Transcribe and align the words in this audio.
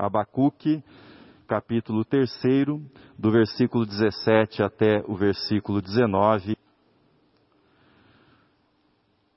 Abacuque, 0.00 0.82
capítulo 1.46 2.06
3, 2.06 2.30
do 3.18 3.30
versículo 3.30 3.84
17 3.84 4.62
até 4.62 5.04
o 5.06 5.14
versículo 5.14 5.82
19. 5.82 6.56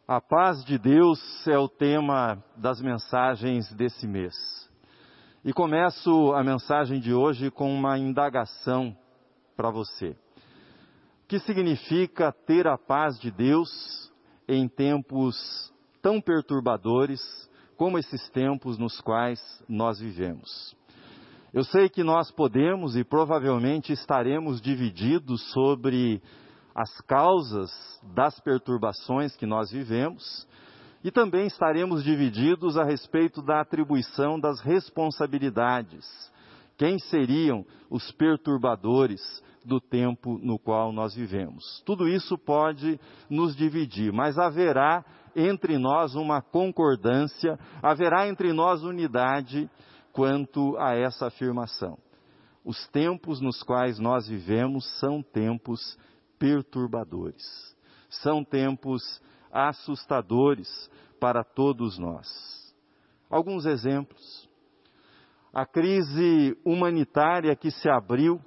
A 0.08 0.22
paz 0.22 0.64
de 0.64 0.78
Deus 0.78 1.20
é 1.50 1.58
o 1.58 1.68
tema 1.68 2.42
das 2.56 2.80
mensagens 2.82 3.74
desse 3.74 4.08
mês. 4.08 4.34
E 5.44 5.52
começo 5.52 6.32
a 6.32 6.42
mensagem 6.42 7.02
de 7.02 7.14
hoje 7.14 7.52
com 7.52 7.70
uma 7.74 8.00
indagação 8.00 8.96
para 9.58 9.70
você. 9.70 10.12
O 10.12 11.28
que 11.28 11.40
significa 11.40 12.32
ter 12.32 12.68
a 12.68 12.78
paz 12.78 13.20
de 13.20 13.32
Deus 13.32 13.70
em 14.48 14.70
tempos 14.70 15.74
tão 16.02 16.22
perturbadores 16.22 17.20
como 17.78 17.98
esses 17.98 18.30
tempos 18.30 18.78
nos 18.78 19.00
quais 19.02 19.40
nós 19.68 20.00
vivemos? 20.00 20.76
Eu 21.54 21.64
sei 21.64 21.88
que 21.88 22.04
nós 22.04 22.32
podemos 22.32 22.96
e 22.96 23.04
provavelmente 23.04 23.94
estaremos 23.94 24.60
divididos 24.60 25.42
sobre 25.52 26.22
as 26.74 26.90
causas 27.02 27.72
das 28.16 28.40
perturbações 28.40 29.36
que 29.36 29.46
nós 29.46 29.72
vivemos 29.72 30.48
e 31.04 31.12
também 31.12 31.46
estaremos 31.46 32.04
divididos 32.04 32.78
a 32.78 32.84
respeito 32.84 33.42
da 33.42 33.62
atribuição 33.62 34.40
das 34.40 34.62
responsabilidades. 34.62 36.06
Quem 36.78 36.98
seriam 36.98 37.66
os 37.90 38.12
perturbadores 38.14 39.22
do 39.64 39.80
tempo 39.80 40.40
no 40.42 40.58
qual 40.58 40.92
nós 40.92 41.14
vivemos? 41.14 41.84
Tudo 41.86 42.08
isso 42.08 42.38
pode 42.38 43.00
nos 43.30 43.56
dividir, 43.56 44.12
mas 44.12 44.40
haverá 44.40 45.06
entre 45.36 45.78
nós 45.78 46.16
uma 46.16 46.42
concordância, 46.42 47.58
haverá 47.82 48.28
entre 48.28 48.54
nós 48.54 48.84
unidade 48.84 49.70
quanto 50.12 50.78
a 50.78 50.96
essa 50.96 51.28
afirmação. 51.28 51.98
Os 52.64 52.88
tempos 52.90 53.42
nos 53.42 53.62
quais 53.64 54.00
nós 54.00 54.28
vivemos 54.28 54.86
são 55.00 55.22
tempos 55.22 55.98
perturbadores, 56.40 57.44
são 58.10 58.44
tempos 58.44 59.22
assustadores 59.52 60.70
para 61.20 61.44
todos 61.44 61.98
nós. 61.98 62.28
Alguns 63.30 63.66
exemplos. 63.66 64.50
A 65.54 65.66
crise 65.66 66.58
humanitária 66.66 67.56
que 67.56 67.70
se 67.70 67.88
abriu 67.88 68.42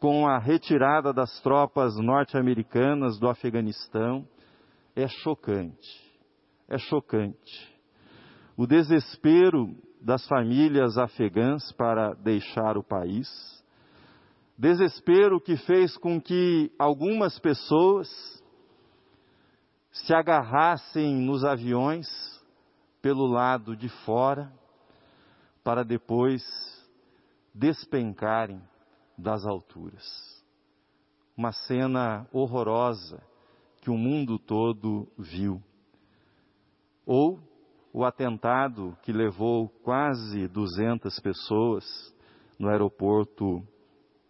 com 0.00 0.26
a 0.26 0.38
retirada 0.38 1.12
das 1.12 1.40
tropas 1.40 1.96
norte-americanas 1.96 3.18
do 3.18 3.28
Afeganistão 3.28 4.26
é 4.94 5.06
chocante. 5.08 6.07
É 6.68 6.76
chocante. 6.76 7.78
O 8.56 8.66
desespero 8.66 9.74
das 10.00 10.26
famílias 10.26 10.98
afegãs 10.98 11.72
para 11.72 12.12
deixar 12.14 12.76
o 12.76 12.84
país. 12.84 13.28
Desespero 14.56 15.40
que 15.40 15.56
fez 15.56 15.96
com 15.96 16.20
que 16.20 16.70
algumas 16.78 17.38
pessoas 17.38 18.08
se 19.90 20.12
agarrassem 20.12 21.16
nos 21.16 21.44
aviões 21.44 22.06
pelo 23.00 23.26
lado 23.26 23.76
de 23.76 23.88
fora 24.04 24.52
para 25.64 25.84
depois 25.84 26.42
despencarem 27.54 28.60
das 29.16 29.44
alturas. 29.44 30.04
Uma 31.36 31.52
cena 31.52 32.28
horrorosa 32.32 33.22
que 33.80 33.90
o 33.90 33.96
mundo 33.96 34.38
todo 34.38 35.08
viu. 35.16 35.62
Ou 37.10 37.40
o 37.90 38.04
atentado 38.04 38.94
que 39.02 39.14
levou 39.14 39.70
quase 39.82 40.46
200 40.46 41.18
pessoas 41.20 42.14
no 42.58 42.68
aeroporto 42.68 43.66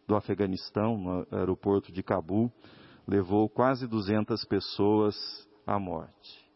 do 0.06 0.14
Afeganistão, 0.14 0.96
no 0.96 1.26
aeroporto 1.36 1.90
de 1.90 2.04
Cabul, 2.04 2.52
levou 3.04 3.48
quase 3.48 3.88
200 3.88 4.44
pessoas 4.44 5.16
à 5.66 5.76
morte. 5.76 6.48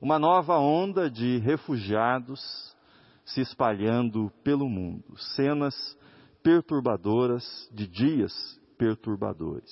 Uma 0.00 0.18
nova 0.18 0.58
onda 0.58 1.08
de 1.08 1.38
refugiados 1.38 2.76
se 3.24 3.40
espalhando 3.40 4.32
pelo 4.42 4.68
mundo, 4.68 5.16
cenas 5.36 5.96
perturbadoras 6.42 7.70
de 7.72 7.86
dias 7.86 8.32
perturbadores. 8.76 9.70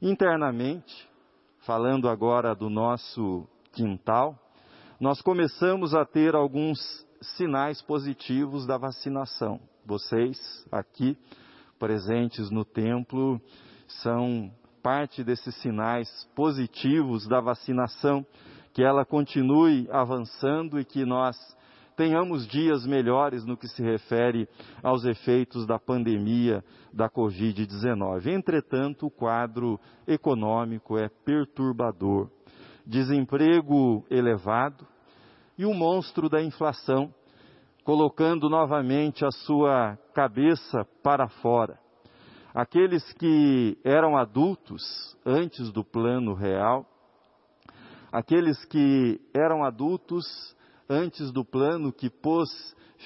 Internamente, 0.00 1.10
falando 1.58 2.08
agora 2.08 2.54
do 2.54 2.70
nosso 2.70 3.48
quintal, 3.76 4.34
nós 4.98 5.20
começamos 5.20 5.94
a 5.94 6.02
ter 6.06 6.34
alguns 6.34 6.78
sinais 7.20 7.82
positivos 7.82 8.66
da 8.66 8.78
vacinação. 8.78 9.60
Vocês 9.84 10.38
aqui 10.72 11.16
presentes 11.78 12.50
no 12.50 12.64
templo 12.64 13.38
são 13.86 14.50
parte 14.82 15.22
desses 15.22 15.54
sinais 15.56 16.08
positivos 16.34 17.28
da 17.28 17.38
vacinação, 17.38 18.24
que 18.72 18.82
ela 18.82 19.04
continue 19.04 19.86
avançando 19.90 20.80
e 20.80 20.84
que 20.84 21.04
nós 21.04 21.36
tenhamos 21.96 22.46
dias 22.46 22.86
melhores 22.86 23.44
no 23.44 23.58
que 23.58 23.68
se 23.68 23.82
refere 23.82 24.48
aos 24.82 25.04
efeitos 25.04 25.66
da 25.66 25.78
pandemia 25.78 26.64
da 26.94 27.10
Covid-19. 27.10 28.28
Entretanto, 28.28 29.06
o 29.06 29.10
quadro 29.10 29.78
econômico 30.06 30.96
é 30.96 31.08
perturbador 31.08 32.30
desemprego 32.86 34.06
elevado 34.08 34.86
e 35.58 35.66
o 35.66 35.74
monstro 35.74 36.28
da 36.28 36.42
inflação, 36.42 37.12
colocando 37.82 38.48
novamente 38.48 39.24
a 39.24 39.30
sua 39.30 39.98
cabeça 40.14 40.86
para 41.02 41.28
fora. 41.28 41.78
Aqueles 42.54 43.12
que 43.14 43.76
eram 43.84 44.16
adultos 44.16 44.82
antes 45.24 45.70
do 45.72 45.84
plano 45.84 46.34
real, 46.34 46.86
aqueles 48.12 48.64
que 48.66 49.20
eram 49.34 49.64
adultos 49.64 50.24
antes 50.88 51.32
do 51.32 51.44
plano 51.44 51.92
que 51.92 52.08
pôs 52.08 52.48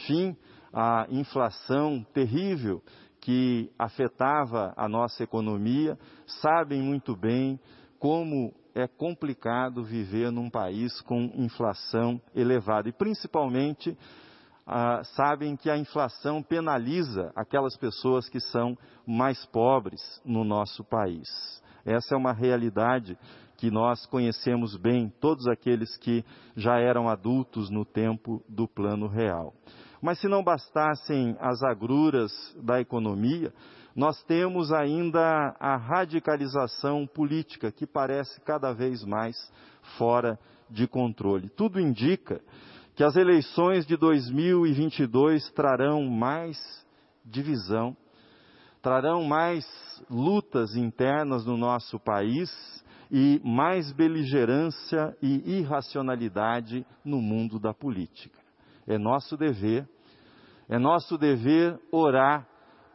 fim 0.06 0.36
à 0.72 1.06
inflação 1.10 2.04
terrível 2.12 2.82
que 3.20 3.70
afetava 3.78 4.72
a 4.76 4.88
nossa 4.88 5.22
economia, 5.22 5.98
sabem 6.26 6.80
muito 6.80 7.14
bem 7.16 7.58
como 7.98 8.54
é 8.80 8.88
complicado 8.88 9.84
viver 9.84 10.30
num 10.30 10.50
país 10.50 11.00
com 11.02 11.30
inflação 11.34 12.20
elevada. 12.34 12.88
E 12.88 12.92
principalmente, 12.92 13.96
ah, 14.66 15.02
sabem 15.16 15.56
que 15.56 15.70
a 15.70 15.76
inflação 15.76 16.42
penaliza 16.42 17.32
aquelas 17.34 17.76
pessoas 17.76 18.28
que 18.28 18.40
são 18.40 18.76
mais 19.06 19.44
pobres 19.46 20.00
no 20.24 20.44
nosso 20.44 20.84
país. 20.84 21.28
Essa 21.84 22.14
é 22.14 22.18
uma 22.18 22.32
realidade 22.32 23.18
que 23.56 23.70
nós 23.70 24.06
conhecemos 24.06 24.76
bem, 24.76 25.12
todos 25.20 25.46
aqueles 25.46 25.96
que 25.98 26.24
já 26.56 26.78
eram 26.78 27.08
adultos 27.08 27.68
no 27.68 27.84
tempo 27.84 28.42
do 28.48 28.66
plano 28.66 29.06
real. 29.06 29.52
Mas 30.00 30.18
se 30.18 30.28
não 30.28 30.42
bastassem 30.42 31.36
as 31.38 31.62
agruras 31.62 32.32
da 32.62 32.80
economia, 32.80 33.52
nós 33.94 34.22
temos 34.24 34.72
ainda 34.72 35.56
a 35.58 35.76
radicalização 35.76 37.06
política, 37.06 37.72
que 37.72 37.86
parece 37.86 38.40
cada 38.42 38.72
vez 38.72 39.04
mais 39.04 39.36
fora 39.98 40.38
de 40.68 40.86
controle. 40.86 41.48
Tudo 41.50 41.80
indica 41.80 42.40
que 42.94 43.02
as 43.02 43.16
eleições 43.16 43.86
de 43.86 43.96
2022 43.96 45.50
trarão 45.52 46.04
mais 46.04 46.58
divisão, 47.24 47.96
trarão 48.82 49.24
mais 49.24 49.64
lutas 50.08 50.76
internas 50.76 51.44
no 51.44 51.56
nosso 51.56 51.98
país 51.98 52.50
e 53.10 53.40
mais 53.44 53.90
beligerância 53.92 55.16
e 55.20 55.58
irracionalidade 55.58 56.86
no 57.04 57.20
mundo 57.20 57.58
da 57.58 57.74
política. 57.74 58.38
É 58.86 58.96
nosso 58.96 59.36
dever, 59.36 59.88
é 60.68 60.78
nosso 60.78 61.18
dever 61.18 61.78
orar 61.90 62.46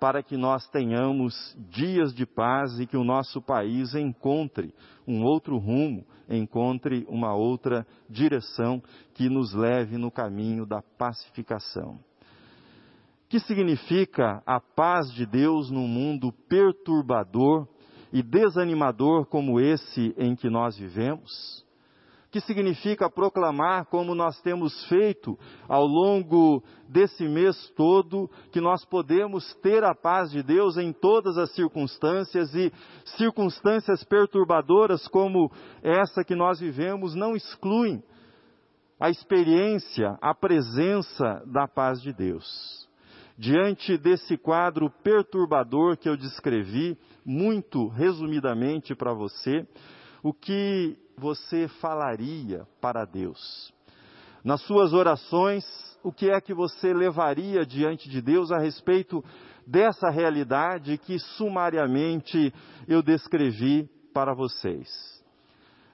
para 0.05 0.21
que 0.21 0.37
nós 0.37 0.67
tenhamos 0.67 1.57
dias 1.71 2.13
de 2.13 2.27
paz 2.27 2.79
e 2.79 2.85
que 2.85 2.95
o 2.95 3.03
nosso 3.03 3.41
país 3.41 3.95
encontre 3.95 4.71
um 5.07 5.23
outro 5.23 5.57
rumo, 5.57 6.05
encontre 6.29 7.07
uma 7.09 7.33
outra 7.33 7.87
direção 8.07 8.83
que 9.15 9.27
nos 9.27 9.51
leve 9.55 9.97
no 9.97 10.11
caminho 10.11 10.63
da 10.63 10.79
pacificação. 10.79 11.93
O 11.95 13.29
que 13.29 13.39
significa 13.39 14.43
a 14.45 14.59
paz 14.59 15.11
de 15.11 15.25
Deus 15.25 15.71
num 15.71 15.87
mundo 15.87 16.31
perturbador 16.47 17.67
e 18.13 18.21
desanimador 18.21 19.25
como 19.25 19.59
esse 19.59 20.13
em 20.19 20.35
que 20.35 20.51
nós 20.51 20.77
vivemos? 20.77 21.64
Que 22.35 22.41
significa 22.41 23.09
proclamar, 23.09 23.85
como 23.85 24.13
nós 24.13 24.41
temos 24.41 24.85
feito 24.89 25.39
ao 25.69 25.85
longo 25.85 26.61
desse 26.89 27.25
mês 27.29 27.69
todo, 27.77 28.29
que 28.51 28.59
nós 28.59 28.83
podemos 28.83 29.55
ter 29.61 29.85
a 29.85 29.95
paz 29.95 30.31
de 30.31 30.43
Deus 30.43 30.75
em 30.75 30.91
todas 30.91 31.37
as 31.37 31.49
circunstâncias 31.55 32.53
e 32.53 32.73
circunstâncias 33.17 34.03
perturbadoras 34.03 35.07
como 35.07 35.49
essa 35.81 36.25
que 36.25 36.35
nós 36.35 36.59
vivemos 36.59 37.15
não 37.15 37.37
excluem 37.37 38.03
a 38.99 39.09
experiência, 39.09 40.17
a 40.21 40.35
presença 40.35 41.41
da 41.45 41.69
paz 41.69 42.01
de 42.01 42.11
Deus. 42.11 42.45
Diante 43.37 43.97
desse 43.97 44.37
quadro 44.37 44.89
perturbador 45.01 45.95
que 45.95 46.09
eu 46.09 46.17
descrevi, 46.17 46.97
muito 47.25 47.87
resumidamente 47.87 48.93
para 48.93 49.13
você, 49.13 49.65
o 50.21 50.33
que 50.33 50.97
você 51.17 51.67
falaria 51.79 52.67
para 52.81 53.05
Deus? 53.05 53.73
Nas 54.43 54.61
suas 54.61 54.93
orações, 54.93 55.65
o 56.03 56.11
que 56.11 56.29
é 56.29 56.39
que 56.39 56.53
você 56.53 56.93
levaria 56.93 57.65
diante 57.65 58.09
de 58.09 58.21
Deus 58.21 58.51
a 58.51 58.59
respeito 58.59 59.23
dessa 59.65 60.09
realidade 60.09 60.97
que 60.99 61.17
sumariamente 61.17 62.53
eu 62.87 63.01
descrevi 63.01 63.89
para 64.13 64.33
vocês? 64.33 64.87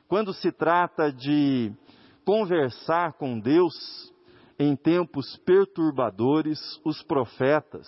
Quando 0.08 0.34
se 0.34 0.52
trata 0.52 1.12
de 1.12 1.72
conversar 2.26 3.14
com 3.14 3.40
Deus, 3.40 3.74
em 4.60 4.76
tempos 4.76 5.38
perturbadores, 5.46 6.60
os 6.84 7.02
profetas, 7.02 7.88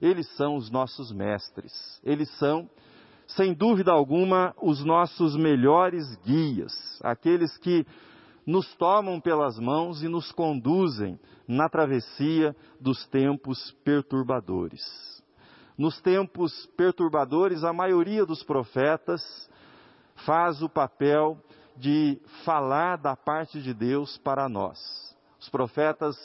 eles 0.00 0.28
são 0.36 0.56
os 0.56 0.70
nossos 0.70 1.12
mestres. 1.12 2.00
Eles 2.04 2.30
são, 2.38 2.70
sem 3.28 3.52
dúvida 3.52 3.92
alguma, 3.92 4.54
os 4.60 4.82
nossos 4.82 5.36
melhores 5.36 6.16
guias, 6.24 6.72
aqueles 7.02 7.56
que 7.58 7.86
nos 8.46 8.74
tomam 8.76 9.20
pelas 9.20 9.58
mãos 9.58 10.02
e 10.02 10.08
nos 10.08 10.32
conduzem 10.32 11.20
na 11.46 11.68
travessia 11.68 12.56
dos 12.80 13.06
tempos 13.08 13.70
perturbadores. 13.84 14.82
Nos 15.76 16.00
tempos 16.00 16.66
perturbadores, 16.74 17.62
a 17.62 17.72
maioria 17.72 18.24
dos 18.24 18.42
profetas 18.42 19.22
faz 20.24 20.62
o 20.62 20.68
papel 20.68 21.38
de 21.76 22.18
falar 22.44 22.96
da 22.96 23.14
parte 23.14 23.60
de 23.60 23.74
Deus 23.74 24.16
para 24.18 24.48
nós. 24.48 24.78
Os 25.38 25.50
profetas 25.50 26.16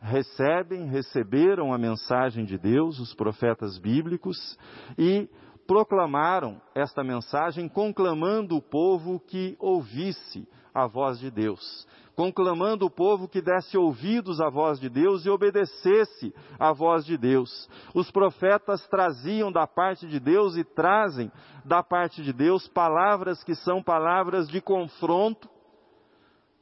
recebem, 0.00 0.86
receberam 0.86 1.72
a 1.72 1.78
mensagem 1.78 2.44
de 2.44 2.58
Deus, 2.58 2.98
os 2.98 3.14
profetas 3.14 3.78
bíblicos, 3.78 4.58
e 4.98 5.28
proclamaram 5.70 6.60
esta 6.74 7.04
mensagem, 7.04 7.68
conclamando 7.68 8.56
o 8.56 8.60
povo 8.60 9.20
que 9.20 9.56
ouvisse 9.60 10.48
a 10.74 10.88
voz 10.88 11.20
de 11.20 11.30
Deus, 11.30 11.86
conclamando 12.16 12.86
o 12.86 12.90
povo 12.90 13.28
que 13.28 13.40
desse 13.40 13.78
ouvidos 13.78 14.40
à 14.40 14.50
voz 14.50 14.80
de 14.80 14.88
Deus 14.88 15.24
e 15.24 15.30
obedecesse 15.30 16.34
à 16.58 16.72
voz 16.72 17.04
de 17.04 17.16
Deus. 17.16 17.68
Os 17.94 18.10
profetas 18.10 18.84
traziam 18.88 19.52
da 19.52 19.64
parte 19.64 20.08
de 20.08 20.18
Deus 20.18 20.56
e 20.56 20.64
trazem 20.64 21.30
da 21.64 21.84
parte 21.84 22.20
de 22.20 22.32
Deus 22.32 22.66
palavras 22.66 23.44
que 23.44 23.54
são 23.54 23.80
palavras 23.80 24.48
de 24.48 24.60
confronto, 24.60 25.48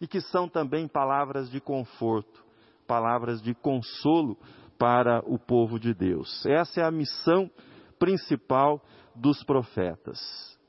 e 0.03 0.07
que 0.07 0.21
são 0.21 0.47
também 0.47 0.87
palavras 0.87 1.51
de 1.51 1.63
conforto, 1.63 2.45
palavras 2.87 3.41
de 3.41 3.55
consolo 3.55 4.37
para 4.79 5.23
o 5.25 5.39
povo 5.39 5.81
de 5.81 5.95
Deus. 5.95 6.45
Essa 6.45 6.83
é 6.83 6.85
a 6.85 6.91
missão 6.91 7.51
principal 7.99 8.81
dos 9.15 9.43
profetas. 9.43 10.19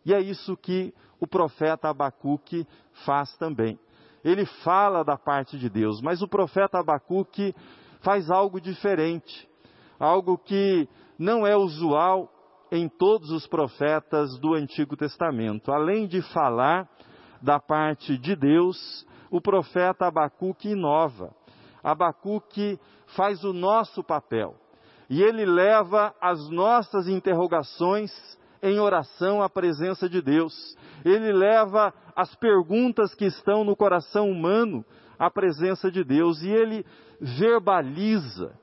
E 0.05 0.13
é 0.13 0.19
isso 0.19 0.57
que 0.57 0.93
o 1.19 1.27
profeta 1.27 1.89
Abacuque 1.89 2.65
faz 3.05 3.35
também. 3.37 3.79
Ele 4.23 4.45
fala 4.45 5.03
da 5.03 5.17
parte 5.17 5.57
de 5.57 5.69
Deus, 5.69 6.01
mas 6.01 6.21
o 6.21 6.27
profeta 6.27 6.79
Abacuque 6.79 7.53
faz 8.01 8.29
algo 8.29 8.59
diferente, 8.59 9.47
algo 9.99 10.37
que 10.37 10.87
não 11.17 11.45
é 11.45 11.55
usual 11.55 12.31
em 12.71 12.87
todos 12.87 13.31
os 13.31 13.47
profetas 13.47 14.37
do 14.39 14.53
Antigo 14.53 14.95
Testamento. 14.95 15.71
Além 15.71 16.07
de 16.07 16.21
falar 16.33 16.89
da 17.41 17.59
parte 17.59 18.17
de 18.17 18.35
Deus, 18.35 19.05
o 19.31 19.41
profeta 19.41 20.07
Abacuque 20.07 20.69
inova. 20.69 21.33
Abacuque 21.83 22.79
faz 23.15 23.43
o 23.43 23.53
nosso 23.53 24.03
papel. 24.03 24.55
E 25.09 25.23
ele 25.23 25.45
leva 25.45 26.13
as 26.21 26.49
nossas 26.49 27.07
interrogações 27.07 28.11
em 28.61 28.79
oração 28.79 29.41
à 29.41 29.49
presença 29.49 30.07
de 30.07 30.21
Deus. 30.21 30.77
Ele 31.03 31.31
leva 31.31 31.93
as 32.15 32.35
perguntas 32.35 33.15
que 33.15 33.25
estão 33.25 33.63
no 33.63 33.75
coração 33.75 34.29
humano 34.29 34.85
à 35.17 35.29
presença 35.31 35.89
de 35.89 36.03
Deus. 36.03 36.43
E 36.43 36.49
ele 36.49 36.85
verbaliza, 37.19 38.53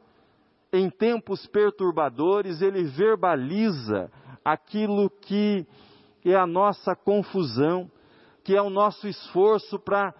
em 0.72 0.88
tempos 0.88 1.46
perturbadores, 1.46 2.60
ele 2.62 2.84
verbaliza 2.84 4.10
aquilo 4.44 5.10
que 5.10 5.66
é 6.24 6.36
a 6.36 6.46
nossa 6.46 6.94
confusão, 6.94 7.90
que 8.44 8.54
é 8.54 8.62
o 8.62 8.70
nosso 8.70 9.08
esforço 9.08 9.78
para 9.78 10.14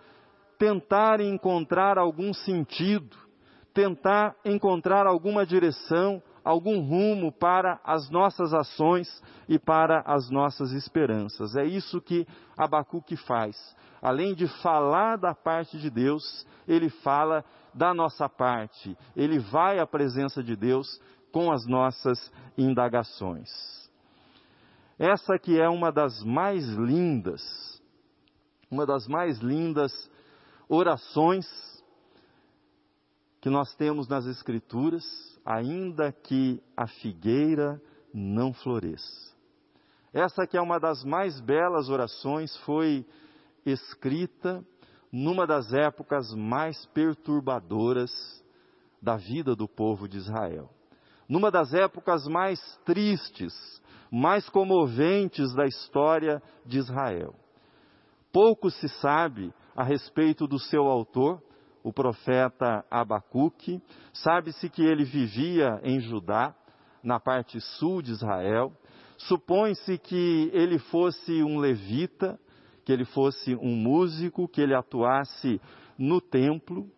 tentar 0.58 1.20
encontrar 1.20 1.99
algum 1.99 2.32
sentido, 2.32 3.17
tentar 3.76 4.34
encontrar 4.43 5.06
alguma 5.06 5.44
direção, 5.44 6.23
algum 6.43 6.81
rumo 6.81 7.31
para 7.31 7.78
as 7.84 8.08
nossas 8.08 8.55
ações 8.55 9.23
e 9.46 9.58
para 9.58 10.00
as 10.06 10.31
nossas 10.31 10.73
esperanças. 10.73 11.55
É 11.55 11.62
isso 11.62 12.00
que 12.00 12.26
Abacuque 12.56 13.19
faz. 13.19 13.55
Além 14.00 14.34
de 14.34 14.49
falar 14.62 15.17
da 15.17 15.34
parte 15.34 15.78
de 15.78 15.90
Deus, 15.90 16.46
ele 16.67 16.88
fala 16.88 17.44
da 17.75 17.93
nossa 17.93 18.31
parte. 18.31 18.96
Ele 19.14 19.38
vai 19.38 19.78
à 19.78 19.87
presença 19.87 20.43
de 20.43 20.56
Deus 20.56 20.99
com 21.31 21.52
as 21.52 21.67
nossas 21.67 22.32
indagações. 22.56 23.50
Essa 24.99 25.38
que 25.38 25.61
é 25.61 25.69
uma 25.69 25.93
das 25.93 26.25
mais 26.25 26.67
lindas, 26.67 27.43
uma 28.70 28.87
das 28.87 29.06
mais 29.06 29.38
lindas 29.40 29.93
orações 30.67 31.46
que 33.46 33.50
nós 33.50 33.72
temos 33.76 34.08
nas 34.08 34.26
Escrituras, 34.26 35.04
ainda 35.44 36.10
que 36.10 36.60
a 36.76 36.88
figueira 36.88 37.81
não 38.12 38.52
floresça. 38.52 39.37
Essa 40.12 40.44
que 40.48 40.56
é 40.56 40.60
uma 40.60 40.81
das 40.81 41.04
mais 41.04 41.40
belas 41.40 41.88
orações 41.88 42.56
foi 42.64 43.06
escrita 43.64 44.66
numa 45.12 45.46
das 45.46 45.72
épocas 45.72 46.34
mais 46.34 46.87
perturbadoras 46.87 48.10
da 49.00 49.14
vida 49.14 49.54
do 49.54 49.69
povo 49.69 50.08
de 50.08 50.16
Israel. 50.16 50.69
Numa 51.28 51.49
das 51.49 51.72
épocas 51.72 52.26
mais 52.26 52.58
tristes, 52.84 53.54
mais 54.10 54.49
comoventes 54.49 55.54
da 55.54 55.66
história 55.66 56.42
de 56.64 56.78
Israel. 56.78 57.32
Pouco 58.32 58.72
se 58.72 58.88
sabe 58.88 59.54
a 59.76 59.84
respeito 59.84 60.49
do 60.49 60.58
seu 60.58 60.88
autor, 60.88 61.40
o 61.87 61.93
profeta 61.93 62.85
Abacuque. 62.91 63.81
Sabe-se 64.12 64.69
que 64.69 64.83
ele 64.83 65.05
vivia 65.05 65.81
em 65.85 66.00
Judá, 66.00 66.53
na 67.00 67.21
parte 67.21 67.61
sul 67.61 68.02
de 68.02 68.11
Israel. 68.11 68.73
Supõe-se 69.16 69.97
que 69.97 70.50
ele 70.52 70.81
fosse 70.81 71.45
um 71.45 71.59
levita, 71.59 72.40
que 72.85 72.90
ele 72.90 73.05
fosse 73.05 73.55
um 73.55 73.76
músico, 73.76 74.49
que 74.49 74.61
ele 74.61 74.75
atuasse 74.75 75.61
no 75.97 76.21
templo, 76.21 76.90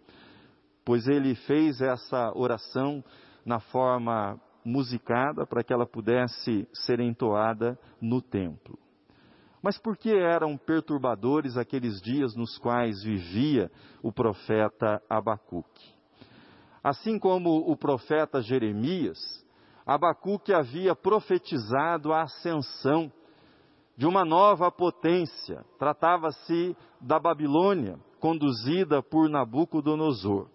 pois 0.86 1.06
ele 1.06 1.34
fez 1.34 1.82
essa 1.82 2.32
oração 2.34 3.04
na 3.44 3.60
forma 3.60 4.40
musicada 4.64 5.46
para 5.46 5.62
que 5.62 5.70
ela 5.70 5.86
pudesse 5.86 6.66
ser 6.72 6.98
entoada 6.98 7.78
no 8.00 8.22
templo. 8.22 8.78
Mas 9.62 9.78
por 9.78 9.96
que 9.96 10.10
eram 10.10 10.56
perturbadores 10.56 11.56
aqueles 11.56 12.00
dias 12.00 12.34
nos 12.36 12.56
quais 12.58 13.02
vivia 13.02 13.70
o 14.02 14.12
profeta 14.12 15.02
Abacuque? 15.08 15.94
Assim 16.82 17.18
como 17.18 17.70
o 17.70 17.76
profeta 17.76 18.40
Jeremias, 18.40 19.18
Abacuque 19.84 20.52
havia 20.52 20.94
profetizado 20.94 22.12
a 22.12 22.22
ascensão 22.22 23.12
de 23.96 24.06
uma 24.06 24.24
nova 24.24 24.70
potência. 24.70 25.64
Tratava-se 25.76 26.76
da 27.00 27.18
Babilônia, 27.18 27.98
conduzida 28.20 29.02
por 29.02 29.28
Nabucodonosor. 29.28 30.48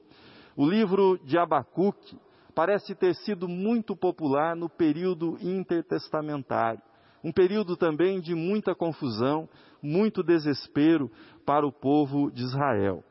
O 0.56 0.66
livro 0.66 1.20
de 1.26 1.38
Abacuque 1.38 2.18
parece 2.56 2.96
ter 2.96 3.16
sido 3.16 3.50
muito 3.50 3.98
popular 3.98 4.56
no 4.56 4.70
período 4.70 5.38
intertestamentário 5.42 6.82
um 7.24 7.32
período 7.32 7.78
também 7.78 8.20
de 8.20 8.36
muita 8.36 8.76
confusão, 8.76 9.48
muito 9.82 10.22
desespero 10.22 11.10
para 11.46 11.66
o 11.66 11.72
povo 11.72 12.30
de 12.32 12.44
Israel. 12.44 13.04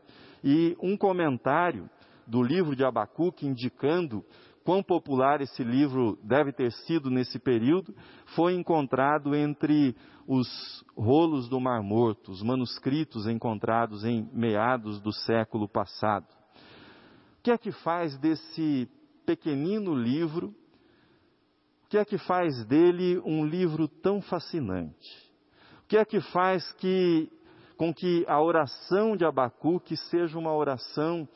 E 0.44 0.76
um 0.82 0.96
comentário 0.96 1.88
do 2.26 2.42
livro 2.42 2.76
de 2.76 2.84
Abacuque 2.84 3.46
indicando 3.46 4.24
quão 4.64 4.82
popular 4.82 5.40
esse 5.40 5.64
livro 5.64 6.18
deve 6.22 6.52
ter 6.52 6.70
sido 6.70 7.10
nesse 7.10 7.38
período, 7.38 7.94
foi 8.36 8.54
encontrado 8.54 9.34
entre 9.34 9.96
os 10.26 10.84
rolos 10.96 11.48
do 11.48 11.60
Mar 11.60 11.82
Morto, 11.82 12.30
os 12.30 12.42
manuscritos 12.42 13.26
encontrados 13.26 14.04
em 14.04 14.28
meados 14.32 15.00
do 15.00 15.12
século 15.12 15.68
passado. 15.68 16.26
O 17.38 17.42
que 17.42 17.50
é 17.50 17.58
que 17.58 17.72
faz 17.72 18.16
desse 18.18 18.88
pequenino 19.26 19.94
livro 19.94 20.54
que 21.92 21.98
é 21.98 22.06
que 22.06 22.16
faz 22.16 22.64
dele 22.64 23.20
um 23.22 23.44
livro 23.44 23.86
tão 23.86 24.22
fascinante? 24.22 25.30
O 25.84 25.88
que 25.88 25.98
é 25.98 26.04
que 26.06 26.22
faz 26.22 26.72
que, 26.78 27.30
com 27.76 27.92
que 27.92 28.24
a 28.26 28.40
oração 28.40 29.14
de 29.14 29.26
Abacuque 29.26 29.94
seja 29.94 30.38
uma 30.38 30.54
oração 30.54 31.28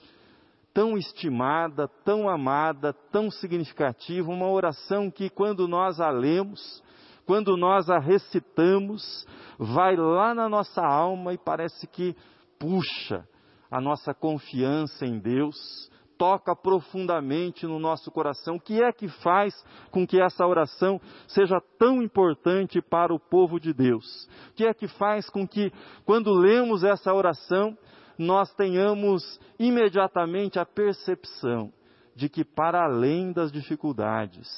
tão 0.72 0.96
estimada, 0.96 1.86
tão 2.06 2.26
amada, 2.26 2.94
tão 3.12 3.30
significativa, 3.30 4.30
uma 4.30 4.48
oração 4.48 5.10
que 5.10 5.28
quando 5.28 5.68
nós 5.68 6.00
a 6.00 6.08
lemos, 6.08 6.82
quando 7.26 7.54
nós 7.54 7.90
a 7.90 7.98
recitamos, 7.98 9.26
vai 9.58 9.94
lá 9.94 10.34
na 10.34 10.48
nossa 10.48 10.80
alma 10.80 11.34
e 11.34 11.38
parece 11.38 11.86
que 11.86 12.16
puxa 12.58 13.28
a 13.70 13.78
nossa 13.78 14.14
confiança 14.14 15.04
em 15.04 15.18
Deus, 15.18 15.90
toca 16.18 16.54
profundamente 16.54 17.66
no 17.66 17.78
nosso 17.78 18.10
coração. 18.10 18.56
O 18.56 18.60
que 18.60 18.82
é 18.82 18.92
que 18.92 19.08
faz 19.08 19.54
com 19.90 20.06
que 20.06 20.20
essa 20.20 20.46
oração 20.46 21.00
seja 21.28 21.60
tão 21.78 22.02
importante 22.02 22.80
para 22.80 23.14
o 23.14 23.20
povo 23.20 23.60
de 23.60 23.72
Deus? 23.72 24.28
O 24.50 24.54
que 24.54 24.66
é 24.66 24.74
que 24.74 24.88
faz 24.88 25.28
com 25.30 25.46
que, 25.46 25.72
quando 26.04 26.32
lemos 26.32 26.84
essa 26.84 27.12
oração, 27.12 27.76
nós 28.18 28.52
tenhamos 28.54 29.38
imediatamente 29.58 30.58
a 30.58 30.64
percepção 30.64 31.72
de 32.14 32.28
que, 32.28 32.44
para 32.44 32.84
além 32.84 33.32
das 33.32 33.52
dificuldades, 33.52 34.48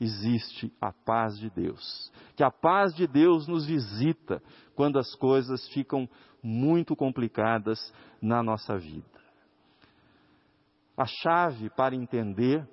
existe 0.00 0.72
a 0.80 0.92
paz 0.92 1.38
de 1.38 1.50
Deus. 1.50 2.12
Que 2.36 2.42
a 2.42 2.50
paz 2.50 2.94
de 2.94 3.06
Deus 3.06 3.46
nos 3.46 3.66
visita 3.66 4.42
quando 4.74 4.98
as 4.98 5.14
coisas 5.14 5.68
ficam 5.68 6.08
muito 6.42 6.94
complicadas 6.94 7.92
na 8.20 8.42
nossa 8.42 8.76
vida. 8.76 9.17
A 10.98 11.06
chave 11.06 11.70
para 11.70 11.94
entender, 11.94 12.68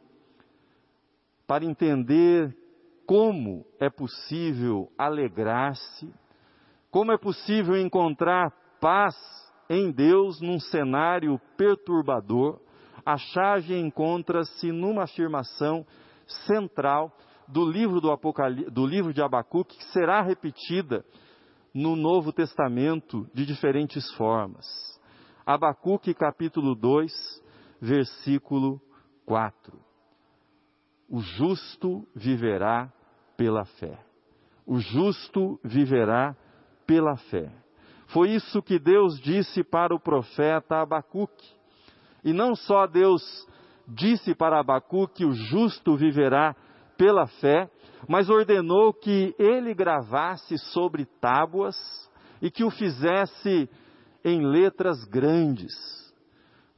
para 1.45 1.63
entender 1.63 2.57
como 3.05 3.63
é 3.79 3.87
possível 3.87 4.91
alegrar-se, 4.97 6.11
como 6.89 7.11
é 7.11 7.17
possível 7.19 7.77
encontrar 7.77 8.51
paz 8.81 9.15
em 9.69 9.91
Deus 9.91 10.41
num 10.41 10.59
cenário 10.59 11.39
perturbador, 11.55 12.59
a 13.05 13.15
chave 13.15 13.77
encontra-se 13.79 14.71
numa 14.71 15.03
afirmação 15.03 15.85
central 16.47 17.15
do 17.47 17.63
livro, 17.63 18.01
do, 18.01 18.09
do 18.71 18.87
livro 18.87 19.13
de 19.13 19.21
Abacuque, 19.21 19.77
que 19.77 19.85
será 19.91 20.23
repetida 20.23 21.05
no 21.71 21.95
Novo 21.95 22.33
Testamento 22.33 23.29
de 23.35 23.45
diferentes 23.45 24.11
formas. 24.13 24.65
Abacuque 25.45 26.11
capítulo 26.15 26.73
2, 26.73 27.43
versículo 27.85 28.81
4. 29.25 29.79
O 31.07 31.19
justo 31.19 32.07
viverá 32.15 32.91
pela 33.37 33.63
fé. 33.65 33.99
O 34.65 34.79
justo 34.79 35.59
viverá 35.63 36.35
pela 36.87 37.15
fé. 37.15 37.51
Foi 38.07 38.31
isso 38.31 38.61
que 38.61 38.79
Deus 38.79 39.19
disse 39.19 39.63
para 39.63 39.93
o 39.93 39.99
profeta 39.99 40.81
Abacuque. 40.81 41.47
E 42.23 42.33
não 42.33 42.55
só 42.55 42.87
Deus 42.87 43.21
disse 43.87 44.33
para 44.33 44.59
Abacuque: 44.59 45.23
o 45.23 45.31
justo 45.31 45.95
viverá 45.95 46.55
pela 46.97 47.27
fé, 47.27 47.69
mas 48.09 48.29
ordenou 48.29 48.93
que 48.93 49.35
ele 49.37 49.75
gravasse 49.75 50.57
sobre 50.57 51.05
tábuas 51.05 51.75
e 52.41 52.49
que 52.49 52.63
o 52.63 52.71
fizesse 52.71 53.69
em 54.23 54.43
letras 54.43 55.03
grandes, 55.05 55.71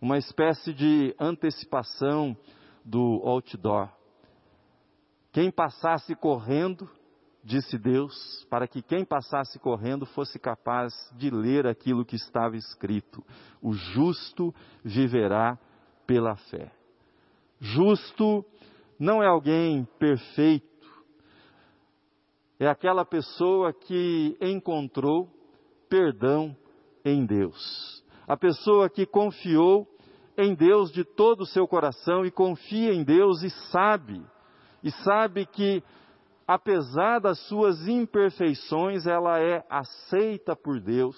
uma 0.02 0.18
espécie 0.18 0.74
de 0.74 1.16
antecipação 1.20 2.38
do 2.84 3.22
outdoor. 3.24 3.90
Quem 5.32 5.52
passasse 5.52 6.16
correndo 6.16 6.90
disse 7.44 7.78
Deus, 7.78 8.46
para 8.50 8.68
que 8.68 8.82
quem 8.82 9.06
passasse 9.06 9.58
correndo 9.60 10.06
fosse 10.06 10.38
capaz 10.38 10.94
de 11.16 11.30
ler 11.30 11.66
aquilo 11.66 12.06
que 12.06 12.16
estava 12.16 12.56
escrito: 12.56 13.24
O 13.62 13.74
justo 13.74 14.54
viverá 14.84 15.58
pela 16.06 16.36
fé. 16.36 16.72
Justo 17.60 18.46
não 19.00 19.24
é 19.24 19.28
alguém 19.28 19.86
perfeito, 19.98 20.68
é 22.60 22.68
aquela 22.68 23.06
pessoa 23.06 23.72
que 23.74 24.38
encontrou 24.42 25.30
perdão 25.90 26.56
em 27.06 27.26
Deus. 27.26 27.97
A 28.28 28.36
pessoa 28.36 28.90
que 28.90 29.06
confiou 29.06 29.88
em 30.38 30.54
Deus 30.54 30.92
de 30.92 31.06
todo 31.06 31.42
o 31.42 31.46
seu 31.46 31.68
coração 31.68 32.26
e 32.26 32.32
confia 32.32 32.94
em 32.94 33.04
Deus 33.04 33.42
e 33.42 33.50
sabe, 33.72 34.22
e 34.84 34.92
sabe 34.92 35.46
que 35.46 35.82
apesar 36.46 37.20
das 37.20 37.40
suas 37.48 37.88
imperfeições, 37.88 39.08
ela 39.08 39.40
é 39.40 39.66
aceita 39.70 40.56
por 40.56 40.80
Deus 40.80 41.16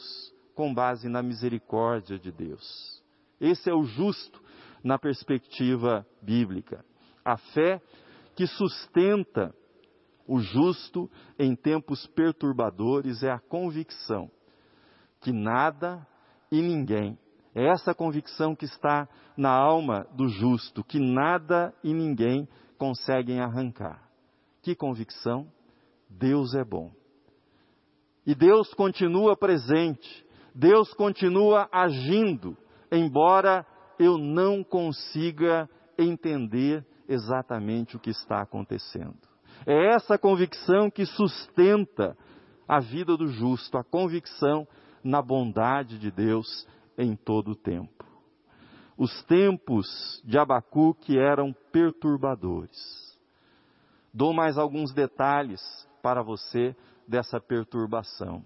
com 0.55 0.73
base 0.73 1.09
na 1.09 1.21
misericórdia 1.23 2.19
de 2.19 2.31
Deus. 2.31 3.03
Esse 3.41 3.69
é 3.69 3.73
o 3.73 3.83
justo 3.83 4.41
na 4.83 4.97
perspectiva 4.97 6.05
bíblica. 6.21 6.85
A 7.25 7.37
fé 7.37 7.81
que 8.35 8.45
sustenta 8.47 9.53
o 10.27 10.39
justo 10.39 11.09
em 11.37 11.55
tempos 11.55 12.05
perturbadores 12.07 13.23
é 13.23 13.31
a 13.31 13.39
convicção 13.39 14.29
que 15.21 15.31
nada 15.31 16.07
e 16.51 16.61
ninguém, 16.61 17.17
é 17.53 17.67
essa 17.67 17.93
convicção 17.93 18.55
que 18.55 18.65
está 18.65 19.07
na 19.35 19.51
alma 19.51 20.05
do 20.15 20.27
justo, 20.27 20.83
que 20.83 20.99
nada 20.99 21.73
e 21.83 21.93
ninguém 21.93 22.47
conseguem 22.77 23.39
arrancar. 23.39 24.09
Que 24.61 24.75
convicção! 24.75 25.47
Deus 26.09 26.55
é 26.55 26.63
bom. 26.63 26.91
E 28.25 28.35
Deus 28.35 28.73
continua 28.73 29.35
presente, 29.35 30.25
Deus 30.53 30.93
continua 30.93 31.67
agindo, 31.71 32.57
embora 32.91 33.65
eu 33.97 34.17
não 34.17 34.63
consiga 34.63 35.69
entender 35.97 36.85
exatamente 37.07 37.95
o 37.95 37.99
que 37.99 38.09
está 38.09 38.41
acontecendo. 38.41 39.17
É 39.65 39.93
essa 39.93 40.17
convicção 40.17 40.89
que 40.89 41.05
sustenta 41.05 42.15
a 42.67 42.79
vida 42.79 43.17
do 43.17 43.27
justo, 43.27 43.77
a 43.77 43.83
convicção 43.83 44.67
na 45.03 45.21
bondade 45.21 45.97
de 45.97 46.11
Deus 46.11 46.67
em 46.97 47.15
todo 47.15 47.51
o 47.51 47.55
tempo. 47.55 48.05
Os 48.97 49.23
tempos 49.23 50.21
de 50.25 50.37
Abacuque 50.37 51.17
eram 51.17 51.55
perturbadores. 51.71 53.17
Dou 54.13 54.33
mais 54.33 54.57
alguns 54.57 54.93
detalhes 54.93 55.61
para 56.01 56.21
você 56.21 56.75
dessa 57.07 57.39
perturbação. 57.39 58.45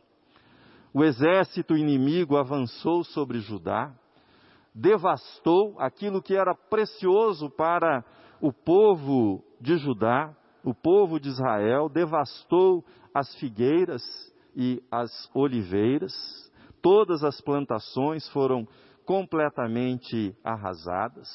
O 0.94 1.04
exército 1.04 1.76
inimigo 1.76 2.38
avançou 2.38 3.04
sobre 3.04 3.40
Judá, 3.40 3.92
devastou 4.76 5.76
aquilo 5.80 6.22
que 6.22 6.36
era 6.36 6.54
precioso 6.54 7.50
para 7.50 8.06
o 8.40 8.54
povo 8.54 9.44
de 9.60 9.78
Judá, 9.78 10.36
o 10.64 10.74
povo 10.74 11.20
de 11.20 11.30
Israel, 11.30 11.90
devastou 11.90 12.86
as 13.14 13.34
figueiras 13.36 14.04
e 14.56 14.84
as 14.92 15.30
oliveiras, 15.34 16.14
todas 16.84 17.24
as 17.24 17.42
plantações 17.42 18.30
foram 18.30 18.68
completamente 19.04 20.38
arrasadas. 20.44 21.28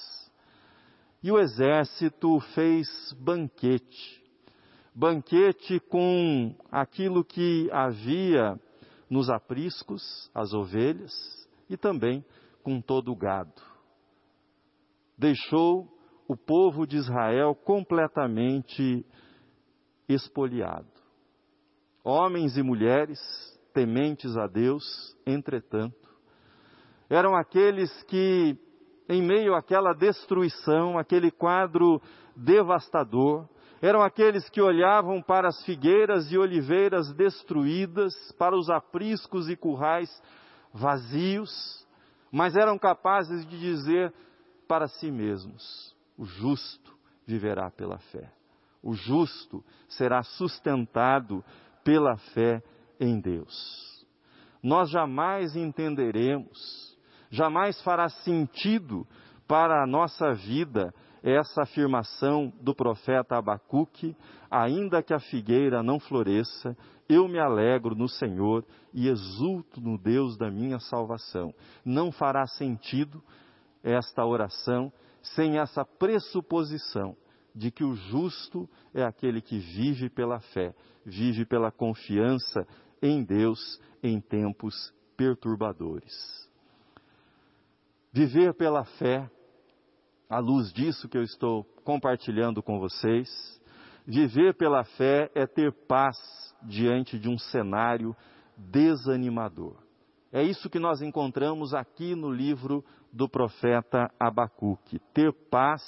E 1.20 1.32
o 1.32 1.40
exército 1.40 2.38
fez 2.54 2.86
banquete 3.18 4.28
banquete 4.98 5.78
com 5.78 6.56
aquilo 6.72 7.24
que 7.24 7.70
havia 7.70 8.58
nos 9.08 9.30
apriscos, 9.30 10.28
as 10.34 10.52
ovelhas, 10.52 11.12
e 11.70 11.76
também 11.76 12.24
com 12.64 12.80
todo 12.80 13.12
o 13.12 13.16
gado. 13.16 13.62
Deixou 15.16 15.86
o 16.26 16.36
povo 16.36 16.84
de 16.84 16.96
Israel 16.96 17.54
completamente 17.54 19.06
espoliado. 20.08 20.90
Homens 22.02 22.56
e 22.56 22.62
mulheres 22.64 23.20
tementes 23.78 24.36
a 24.36 24.48
Deus, 24.48 25.16
entretanto, 25.24 26.08
eram 27.08 27.36
aqueles 27.36 28.02
que, 28.02 28.58
em 29.08 29.22
meio 29.22 29.54
àquela 29.54 29.92
destruição, 29.92 30.98
aquele 30.98 31.30
quadro 31.30 32.02
devastador, 32.34 33.48
eram 33.80 34.02
aqueles 34.02 34.50
que 34.50 34.60
olhavam 34.60 35.22
para 35.22 35.46
as 35.46 35.64
figueiras 35.64 36.32
e 36.32 36.36
oliveiras 36.36 37.12
destruídas, 37.12 38.12
para 38.36 38.56
os 38.56 38.68
apriscos 38.68 39.48
e 39.48 39.54
currais 39.54 40.10
vazios, 40.74 41.86
mas 42.32 42.56
eram 42.56 42.76
capazes 42.76 43.46
de 43.46 43.60
dizer 43.60 44.12
para 44.66 44.88
si 44.88 45.08
mesmos: 45.08 45.94
o 46.16 46.24
justo 46.24 46.98
viverá 47.24 47.70
pela 47.70 47.98
fé. 47.98 48.28
O 48.82 48.94
justo 48.94 49.64
será 49.88 50.24
sustentado 50.24 51.44
pela 51.84 52.16
fé 52.34 52.60
em 53.00 53.20
Deus. 53.20 54.06
Nós 54.62 54.90
jamais 54.90 55.54
entenderemos, 55.56 56.96
jamais 57.30 57.80
fará 57.82 58.08
sentido 58.08 59.06
para 59.46 59.82
a 59.82 59.86
nossa 59.86 60.32
vida 60.34 60.92
essa 61.22 61.62
afirmação 61.62 62.52
do 62.60 62.74
profeta 62.74 63.36
Abacuque, 63.36 64.16
ainda 64.50 65.02
que 65.02 65.12
a 65.12 65.18
figueira 65.18 65.82
não 65.82 65.98
floresça, 65.98 66.76
eu 67.08 67.26
me 67.26 67.38
alegro 67.38 67.94
no 67.94 68.08
Senhor 68.08 68.64
e 68.92 69.08
exulto 69.08 69.80
no 69.80 69.96
Deus 69.98 70.36
da 70.36 70.50
minha 70.50 70.78
salvação. 70.78 71.54
Não 71.84 72.12
fará 72.12 72.46
sentido 72.46 73.22
esta 73.82 74.24
oração 74.24 74.92
sem 75.22 75.58
essa 75.58 75.84
pressuposição 75.84 77.16
de 77.54 77.70
que 77.70 77.82
o 77.82 77.94
justo 77.94 78.68
é 78.94 79.02
aquele 79.02 79.40
que 79.40 79.58
vive 79.58 80.08
pela 80.08 80.38
fé, 80.38 80.74
vive 81.04 81.44
pela 81.44 81.72
confiança 81.72 82.66
em 83.02 83.22
Deus 83.24 83.80
em 84.02 84.20
tempos 84.20 84.92
perturbadores. 85.16 86.14
Viver 88.12 88.54
pela 88.54 88.84
fé, 88.84 89.30
à 90.28 90.38
luz 90.38 90.72
disso 90.72 91.08
que 91.08 91.18
eu 91.18 91.22
estou 91.22 91.64
compartilhando 91.84 92.62
com 92.62 92.78
vocês, 92.78 93.28
viver 94.06 94.54
pela 94.54 94.84
fé 94.84 95.30
é 95.34 95.46
ter 95.46 95.72
paz 95.86 96.16
diante 96.62 97.18
de 97.18 97.28
um 97.28 97.38
cenário 97.38 98.16
desanimador. 98.56 99.76
É 100.32 100.42
isso 100.42 100.68
que 100.68 100.78
nós 100.78 101.00
encontramos 101.00 101.72
aqui 101.72 102.14
no 102.14 102.30
livro 102.30 102.84
do 103.12 103.28
profeta 103.28 104.10
Abacuque. 104.20 105.00
Ter 105.14 105.32
paz 105.50 105.82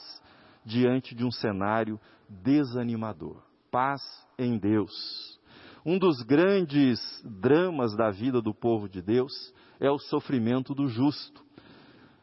diante 0.65 1.15
de 1.15 1.25
um 1.25 1.31
cenário 1.31 2.01
desanimador. 2.29 3.43
Paz 3.71 4.01
em 4.39 4.57
Deus. 4.59 5.40
Um 5.85 5.99
dos 5.99 6.23
grandes 6.23 7.01
dramas 7.25 7.97
da 7.97 8.11
vida 8.11 8.43
do 8.43 8.53
povo 8.53 8.89
de 8.89 9.01
Deus 9.01 9.33
é 9.81 9.91
o 9.91 9.99
sofrimento 9.99 10.75
do 10.75 10.89
justo. 10.89 11.43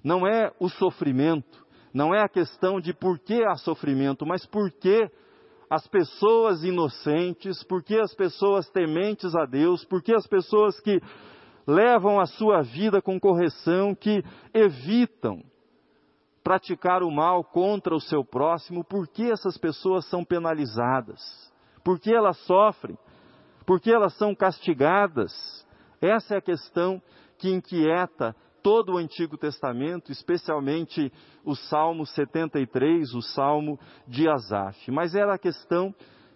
Não 0.04 0.28
é 0.28 0.54
o 0.60 0.70
sofrimento, 0.70 1.66
não 1.92 2.14
é 2.14 2.22
a 2.22 2.30
questão 2.30 2.80
de 2.80 2.94
por 2.94 3.18
que 3.18 3.44
há 3.44 3.56
sofrimento, 3.56 4.26
mas 4.26 4.46
por 4.46 4.72
que 4.72 5.10
as 5.70 5.88
pessoas 5.88 6.64
inocentes, 6.64 7.64
por 7.64 7.84
que 7.84 8.00
as 8.00 8.14
pessoas 8.14 8.70
tementes 8.70 9.36
a 9.36 9.46
Deus, 9.46 9.84
por 9.84 10.04
que 10.04 10.14
as 10.14 10.28
pessoas 10.28 10.80
que 10.80 11.02
levam 11.66 12.20
a 12.20 12.26
sua 12.28 12.62
vida 12.62 13.02
com 13.02 13.20
correção, 13.20 13.96
que 13.96 14.24
evitam 14.54 15.44
praticar 16.44 17.04
o 17.04 17.12
mal 17.12 17.44
contra 17.44 17.94
o 17.94 18.00
seu 18.00 18.24
próximo, 18.24 18.84
por 18.84 19.08
que 19.08 19.30
essas 19.30 19.58
pessoas 19.58 20.06
são 20.06 20.24
penalizadas? 20.24 21.20
Por 21.84 22.00
que 22.00 22.14
elas 22.14 22.38
sofrem? 22.46 22.98
Por 23.68 23.82
que 23.82 23.92
elas 23.92 24.16
são 24.18 24.34
castigadas? 24.34 25.34
Essa 26.02 26.36
é 26.36 26.38
a 26.38 26.42
questão 26.42 27.02
que 27.38 27.52
inquieta 27.52 28.34
todo 28.64 28.94
o 28.94 28.98
Antigo 28.98 29.38
Testamento, 29.38 30.10
especialmente 30.10 31.12
o 31.44 31.54
Salmo 31.54 32.06
73, 32.06 33.14
o 33.14 33.22
Salmo 33.22 33.78
de 34.08 34.30
Asaf. 34.30 34.90
Mas 34.90 35.16
era 35.16 35.34
a 35.34 35.38
questão 35.38 35.94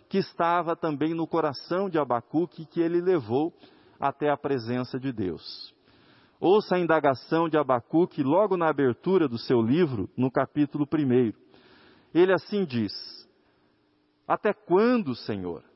que 0.10 0.18
estava 0.18 0.76
também 0.76 1.14
no 1.14 1.26
coração 1.26 1.90
de 1.90 1.98
Abacuque 1.98 2.66
que 2.66 2.82
ele 2.82 3.00
levou 3.00 3.54
até 3.98 4.30
a 4.30 4.36
presença 4.36 5.00
de 5.00 5.14
Deus. 5.14 5.74
Ouça 6.38 6.76
a 6.76 6.80
indagação 6.80 7.48
de 7.48 7.58
Abacuque 7.58 8.22
logo 8.22 8.58
na 8.58 8.68
abertura 8.68 9.30
do 9.30 9.38
seu 9.38 9.62
livro, 9.62 10.10
no 10.18 10.30
capítulo 10.30 10.86
1. 10.86 11.32
Ele 12.14 12.34
assim 12.34 12.66
diz: 12.66 12.92
Até 14.28 14.52
quando, 14.52 15.16
Senhor? 15.16 15.71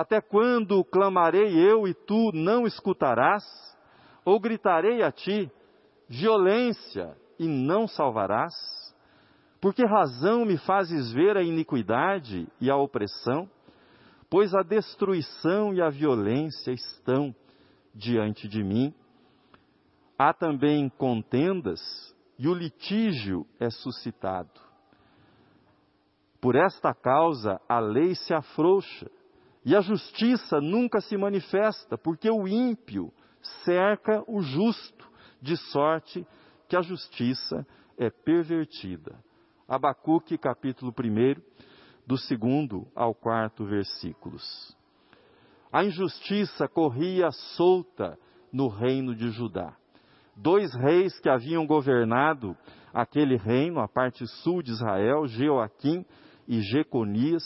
Até 0.00 0.18
quando 0.18 0.82
clamarei 0.82 1.54
eu 1.54 1.86
e 1.86 1.92
tu 1.92 2.30
não 2.32 2.66
escutarás? 2.66 3.44
Ou 4.24 4.40
gritarei 4.40 5.02
a 5.02 5.12
ti, 5.12 5.52
violência, 6.08 7.14
e 7.38 7.46
não 7.46 7.86
salvarás? 7.86 8.54
Por 9.60 9.74
que 9.74 9.84
razão 9.84 10.46
me 10.46 10.56
fazes 10.56 11.12
ver 11.12 11.36
a 11.36 11.42
iniquidade 11.42 12.48
e 12.58 12.70
a 12.70 12.76
opressão? 12.78 13.46
Pois 14.30 14.54
a 14.54 14.62
destruição 14.62 15.74
e 15.74 15.82
a 15.82 15.90
violência 15.90 16.72
estão 16.72 17.34
diante 17.94 18.48
de 18.48 18.64
mim. 18.64 18.94
Há 20.18 20.32
também 20.32 20.88
contendas 20.88 21.78
e 22.38 22.48
o 22.48 22.54
litígio 22.54 23.46
é 23.58 23.68
suscitado. 23.68 24.62
Por 26.40 26.56
esta 26.56 26.94
causa 26.94 27.60
a 27.68 27.78
lei 27.78 28.14
se 28.14 28.32
afrouxa 28.32 29.19
e 29.64 29.76
a 29.76 29.80
justiça 29.80 30.60
nunca 30.60 31.00
se 31.00 31.16
manifesta, 31.16 31.98
porque 31.98 32.30
o 32.30 32.48
ímpio 32.48 33.12
cerca 33.64 34.22
o 34.26 34.40
justo, 34.40 35.08
de 35.42 35.56
sorte 35.56 36.26
que 36.68 36.76
a 36.76 36.82
justiça 36.82 37.66
é 37.96 38.10
pervertida. 38.10 39.18
Abacuque, 39.66 40.36
capítulo 40.36 40.92
1, 40.92 41.40
do 42.06 42.18
segundo 42.18 42.86
ao 42.94 43.14
quarto 43.14 43.64
versículos. 43.64 44.76
A 45.72 45.84
injustiça 45.84 46.66
corria 46.66 47.30
solta 47.56 48.18
no 48.52 48.68
reino 48.68 49.14
de 49.14 49.30
Judá. 49.30 49.76
Dois 50.34 50.74
reis 50.74 51.18
que 51.20 51.28
haviam 51.28 51.66
governado 51.66 52.56
aquele 52.92 53.36
reino, 53.36 53.80
a 53.80 53.86
parte 53.86 54.26
sul 54.42 54.62
de 54.62 54.72
Israel, 54.72 55.26
Jeoaquim 55.26 56.04
e 56.48 56.60
Jeconias, 56.60 57.44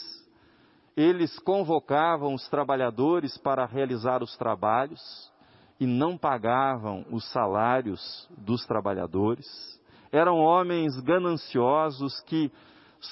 eles 0.95 1.37
convocavam 1.39 2.33
os 2.33 2.47
trabalhadores 2.47 3.37
para 3.37 3.65
realizar 3.65 4.23
os 4.23 4.35
trabalhos 4.37 5.01
e 5.79 5.85
não 5.85 6.17
pagavam 6.17 7.05
os 7.11 7.29
salários 7.31 8.29
dos 8.37 8.65
trabalhadores. 8.65 9.45
Eram 10.11 10.37
homens 10.37 10.97
gananciosos 11.01 12.21
que 12.21 12.49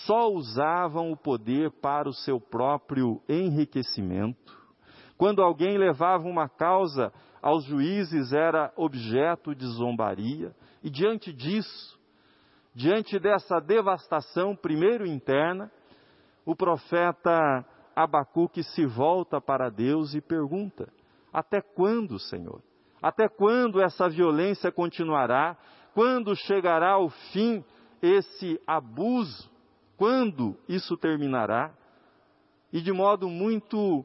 só 0.06 0.32
usavam 0.32 1.12
o 1.12 1.18
poder 1.18 1.72
para 1.82 2.08
o 2.08 2.14
seu 2.14 2.40
próprio 2.40 3.22
enriquecimento. 3.28 4.58
Quando 5.18 5.42
alguém 5.42 5.78
levava 5.78 6.24
uma 6.24 6.48
causa 6.48 7.12
aos 7.42 7.66
juízes, 7.66 8.32
era 8.32 8.72
objeto 8.78 9.54
de 9.54 9.66
zombaria. 9.68 10.56
E 10.82 10.90
diante 10.90 11.34
disso, 11.34 12.00
diante 12.74 13.20
dessa 13.20 13.60
devastação, 13.60 14.56
primeiro 14.56 15.06
interna, 15.06 15.70
o 16.46 16.56
profeta 16.56 17.66
Abacuque 17.96 18.64
se 18.64 18.86
volta 18.86 19.40
para 19.40 19.70
Deus 19.70 20.14
e 20.14 20.22
pergunta: 20.22 20.92
Até 21.32 21.62
quando, 21.62 22.20
Senhor? 22.20 22.62
Até 23.02 23.28
quando 23.28 23.82
essa 23.82 24.10
violência 24.10 24.72
continuará? 24.72 25.58
Quando 25.94 26.36
chegará 26.36 26.94
ao 26.94 27.10
fim 27.10 27.64
esse 28.02 28.60
abuso? 28.66 29.52
Quando 29.98 30.58
isso 30.68 30.98
terminará? 30.98 31.74
E 32.72 32.82
de 32.82 32.92
modo 32.92 33.30
muito 33.30 34.04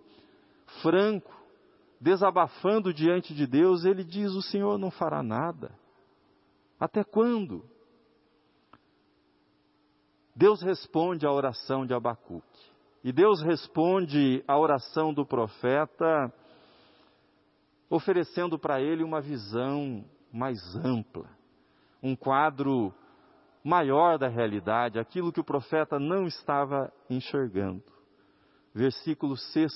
franco, 0.82 1.34
desabafando 2.00 2.92
diante 2.92 3.34
de 3.34 3.46
Deus, 3.46 3.84
ele 3.84 4.04
diz: 4.04 4.32
O 4.32 4.42
Senhor 4.42 4.78
não 4.78 4.90
fará 4.90 5.22
nada. 5.22 5.72
Até 6.78 7.02
quando? 7.02 7.64
Deus 10.36 10.62
responde 10.62 11.26
à 11.26 11.32
oração 11.32 11.84
de 11.84 11.92
Abacuque. 11.92 12.77
E 13.08 13.12
Deus 13.12 13.40
responde 13.40 14.44
à 14.46 14.58
oração 14.58 15.14
do 15.14 15.24
profeta, 15.24 16.30
oferecendo 17.88 18.58
para 18.58 18.82
ele 18.82 19.02
uma 19.02 19.18
visão 19.18 20.04
mais 20.30 20.60
ampla, 20.76 21.26
um 22.02 22.14
quadro 22.14 22.92
maior 23.64 24.18
da 24.18 24.28
realidade, 24.28 24.98
aquilo 24.98 25.32
que 25.32 25.40
o 25.40 25.44
profeta 25.44 25.98
não 25.98 26.26
estava 26.26 26.92
enxergando. 27.08 27.82
Versículo 28.74 29.38
6 29.38 29.72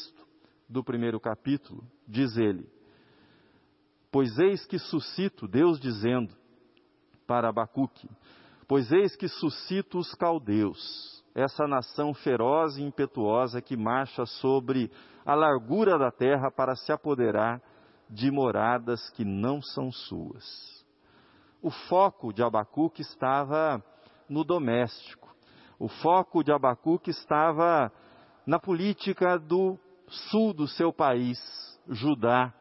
do 0.68 0.84
primeiro 0.84 1.18
capítulo, 1.18 1.82
diz 2.06 2.36
ele: 2.36 2.70
Pois 4.10 4.38
eis 4.38 4.66
que 4.66 4.78
suscito, 4.78 5.48
Deus 5.48 5.80
dizendo 5.80 6.36
para 7.26 7.48
Abacuque, 7.48 8.10
pois 8.68 8.92
eis 8.92 9.16
que 9.16 9.26
suscito 9.26 9.96
os 9.96 10.14
caldeus, 10.16 11.21
essa 11.34 11.66
nação 11.66 12.12
feroz 12.12 12.76
e 12.76 12.82
impetuosa 12.82 13.62
que 13.62 13.76
marcha 13.76 14.26
sobre 14.26 14.90
a 15.24 15.34
largura 15.34 15.98
da 15.98 16.10
terra 16.10 16.50
para 16.50 16.76
se 16.76 16.92
apoderar 16.92 17.60
de 18.08 18.30
moradas 18.30 19.08
que 19.10 19.24
não 19.24 19.62
são 19.62 19.90
suas. 19.90 20.84
O 21.62 21.70
foco 21.70 22.32
de 22.32 22.42
Abacuque 22.42 23.00
estava 23.00 23.82
no 24.28 24.44
doméstico. 24.44 25.34
O 25.78 25.88
foco 25.88 26.42
de 26.44 26.52
Abacuque 26.52 27.10
estava 27.10 27.90
na 28.46 28.58
política 28.58 29.38
do 29.38 29.78
sul 30.08 30.52
do 30.52 30.66
seu 30.68 30.92
país, 30.92 31.38
Judá. 31.88 32.52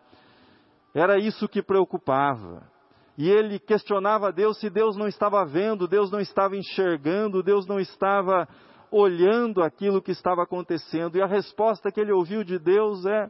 Era 0.94 1.18
isso 1.18 1.48
que 1.48 1.62
preocupava. 1.62 2.71
E 3.18 3.30
ele 3.30 3.60
questionava 3.60 4.32
Deus 4.32 4.60
se 4.60 4.70
Deus 4.70 4.96
não 4.96 5.08
estava 5.08 5.46
vendo, 5.46 5.88
Deus 5.88 6.10
não 6.12 6.20
estava 6.20 6.56
enxergando, 6.56 7.44
Deus 7.44 7.68
não 7.68 7.80
estava 7.80 8.48
olhando 8.90 9.62
aquilo 9.62 10.02
que 10.02 10.12
estava 10.12 10.44
acontecendo. 10.44 11.18
E 11.18 11.22
a 11.22 11.28
resposta 11.28 11.92
que 11.92 12.00
ele 12.00 12.12
ouviu 12.12 12.44
de 12.44 12.58
Deus 12.58 13.06
é 13.06 13.30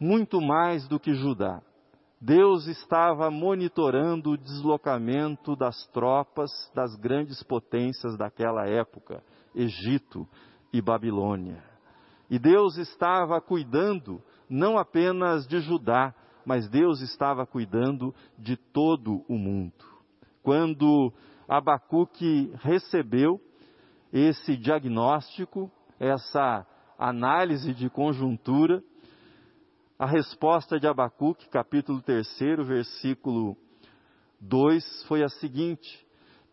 muito 0.00 0.40
mais 0.40 0.86
do 0.86 1.00
que 1.00 1.14
Judá. 1.14 1.60
Deus 2.20 2.66
estava 2.66 3.30
monitorando 3.30 4.30
o 4.30 4.36
deslocamento 4.36 5.54
das 5.54 5.86
tropas 5.88 6.50
das 6.74 6.94
grandes 6.96 7.42
potências 7.44 8.16
daquela 8.16 8.66
época, 8.66 9.22
Egito 9.54 10.26
e 10.72 10.82
Babilônia. 10.82 11.62
E 12.28 12.38
Deus 12.38 12.76
estava 12.76 13.40
cuidando 13.40 14.20
não 14.50 14.76
apenas 14.76 15.46
de 15.46 15.60
Judá, 15.60 16.12
mas 16.48 16.66
Deus 16.66 17.02
estava 17.02 17.44
cuidando 17.46 18.14
de 18.38 18.56
todo 18.56 19.22
o 19.28 19.36
mundo. 19.36 19.84
quando 20.42 21.12
Abacuque 21.46 22.50
recebeu 22.62 23.38
esse 24.10 24.56
diagnóstico, 24.56 25.70
essa 26.00 26.66
análise 26.98 27.74
de 27.74 27.90
conjuntura, 27.90 28.82
a 29.98 30.06
resposta 30.06 30.80
de 30.80 30.86
Abacuque, 30.86 31.50
capítulo 31.50 32.00
3, 32.00 32.26
versículo 32.66 33.54
2, 34.40 35.04
foi 35.06 35.22
a 35.22 35.28
seguinte: 35.28 36.06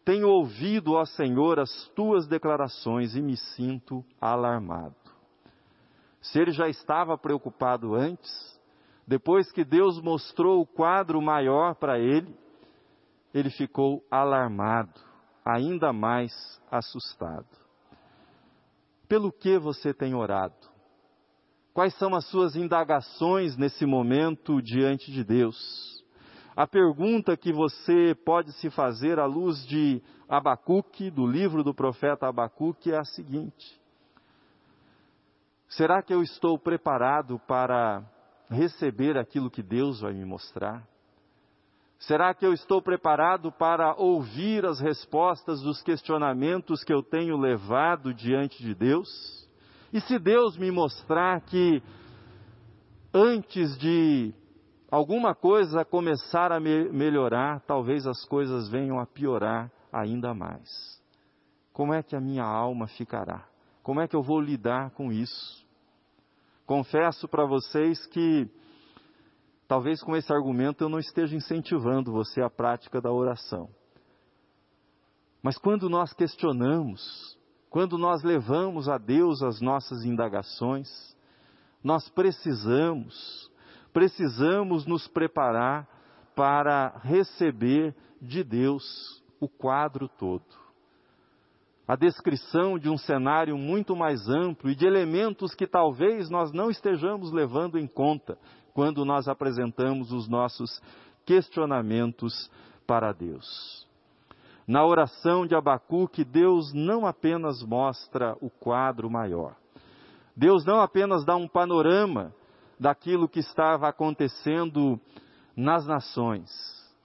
Tenho 0.03 0.27
ouvido, 0.27 0.91
ó 0.91 1.05
Senhor, 1.05 1.57
as 1.57 1.87
tuas 1.95 2.27
declarações 2.27 3.15
e 3.15 3.21
me 3.21 3.37
sinto 3.37 4.03
alarmado. 4.19 4.95
Se 6.19 6.37
ele 6.37 6.51
já 6.51 6.67
estava 6.67 7.17
preocupado 7.17 7.95
antes, 7.95 8.54
depois 9.07 9.51
que 9.51 9.63
Deus 9.63 10.01
mostrou 10.01 10.61
o 10.61 10.65
quadro 10.65 11.21
maior 11.21 11.75
para 11.75 11.99
ele, 11.99 12.35
ele 13.33 13.49
ficou 13.49 14.03
alarmado, 14.09 14.99
ainda 15.43 15.93
mais 15.93 16.31
assustado. 16.71 17.45
Pelo 19.07 19.31
que 19.31 19.59
você 19.59 19.93
tem 19.93 20.15
orado? 20.15 20.55
Quais 21.73 21.93
são 21.97 22.15
as 22.15 22.25
suas 22.29 22.55
indagações 22.55 23.55
nesse 23.57 23.85
momento 23.85 24.61
diante 24.61 25.11
de 25.11 25.23
Deus? 25.23 26.03
A 26.55 26.65
pergunta 26.65 27.35
que 27.35 27.51
você 27.51 28.15
pode 28.25 28.53
se 28.53 28.69
fazer 28.69 29.19
à 29.19 29.25
luz 29.25 29.63
de 29.67 30.01
Abacuque, 30.27 31.11
do 31.11 31.27
livro 31.27 31.63
do 31.63 31.73
profeta 31.73 32.27
Abacuque, 32.27 32.91
é 32.91 32.97
a 32.97 33.03
seguinte: 33.03 33.79
Será 35.67 36.01
que 36.01 36.13
eu 36.13 36.23
estou 36.23 36.57
preparado 36.57 37.37
para 37.39 38.01
receber 38.49 39.17
aquilo 39.17 39.49
que 39.49 39.63
Deus 39.63 40.01
vai 40.01 40.13
me 40.13 40.25
mostrar? 40.25 40.87
Será 41.99 42.33
que 42.33 42.45
eu 42.45 42.53
estou 42.53 42.81
preparado 42.81 43.51
para 43.51 43.95
ouvir 43.95 44.65
as 44.65 44.79
respostas 44.79 45.61
dos 45.61 45.81
questionamentos 45.81 46.83
que 46.83 46.93
eu 46.93 47.01
tenho 47.01 47.37
levado 47.37 48.13
diante 48.13 48.61
de 48.61 48.75
Deus? 48.75 49.09
E 49.91 50.01
se 50.01 50.19
Deus 50.19 50.57
me 50.57 50.69
mostrar 50.71 51.41
que 51.41 51.81
antes 53.13 53.77
de 53.77 54.33
alguma 54.91 55.33
coisa 55.33 55.85
começar 55.85 56.51
a 56.51 56.59
me 56.59 56.89
melhorar, 56.89 57.61
talvez 57.61 58.05
as 58.05 58.23
coisas 58.25 58.69
venham 58.69 58.99
a 58.99 59.05
piorar 59.05 59.71
ainda 59.91 60.33
mais. 60.33 61.01
Como 61.71 61.93
é 61.93 62.03
que 62.03 62.15
a 62.15 62.21
minha 62.21 62.43
alma 62.43 62.87
ficará? 62.87 63.47
Como 63.81 64.01
é 64.01 64.07
que 64.07 64.15
eu 64.15 64.21
vou 64.21 64.39
lidar 64.39 64.91
com 64.91 65.11
isso? 65.11 65.64
Confesso 66.65 67.27
para 67.27 67.45
vocês 67.45 68.07
que 68.07 68.49
talvez 69.67 70.01
com 70.01 70.15
esse 70.15 70.33
argumento 70.33 70.83
eu 70.83 70.89
não 70.89 70.97
esteja 70.97 71.35
incentivando 71.35 72.11
você 72.11 72.41
à 72.41 72.49
prática 72.49 72.99
da 72.99 73.11
oração. 73.11 73.69
Mas 75.43 75.59
quando 75.59 75.87
nós 75.87 76.11
questionamos, 76.11 77.37
quando 77.69 77.99
nós 77.99 78.23
levamos 78.23 78.89
a 78.89 78.97
Deus 78.97 79.43
as 79.43 79.61
nossas 79.61 80.03
indagações, 80.03 80.89
nós 81.83 82.09
precisamos, 82.09 83.51
precisamos 83.93 84.87
nos 84.87 85.07
preparar 85.07 85.87
para 86.35 86.97
receber 87.03 87.95
de 88.19 88.43
Deus 88.43 89.23
o 89.39 89.47
quadro 89.47 90.09
todo 90.09 90.64
a 91.87 91.95
descrição 91.95 92.79
de 92.79 92.89
um 92.89 92.97
cenário 92.97 93.57
muito 93.57 93.95
mais 93.95 94.27
amplo 94.27 94.69
e 94.69 94.75
de 94.75 94.87
elementos 94.87 95.53
que 95.53 95.67
talvez 95.67 96.29
nós 96.29 96.51
não 96.51 96.69
estejamos 96.69 97.31
levando 97.31 97.77
em 97.77 97.85
conta 97.85 98.37
quando 98.73 99.05
nós 99.05 99.27
apresentamos 99.27 100.11
os 100.11 100.27
nossos 100.27 100.81
questionamentos 101.25 102.49
para 102.87 103.13
Deus. 103.13 103.87
Na 104.67 104.83
oração 104.83 105.45
de 105.45 105.55
Abacuque, 105.55 106.23
Deus 106.23 106.73
não 106.73 107.05
apenas 107.05 107.61
mostra 107.61 108.35
o 108.41 108.49
quadro 108.49 109.09
maior. 109.09 109.55
Deus 110.35 110.65
não 110.65 110.81
apenas 110.81 111.23
dá 111.23 111.35
um 111.35 111.47
panorama 111.47 112.33
daquilo 112.79 113.29
que 113.29 113.39
estava 113.39 113.87
acontecendo 113.87 114.99
nas 115.55 115.85
nações, 115.85 116.49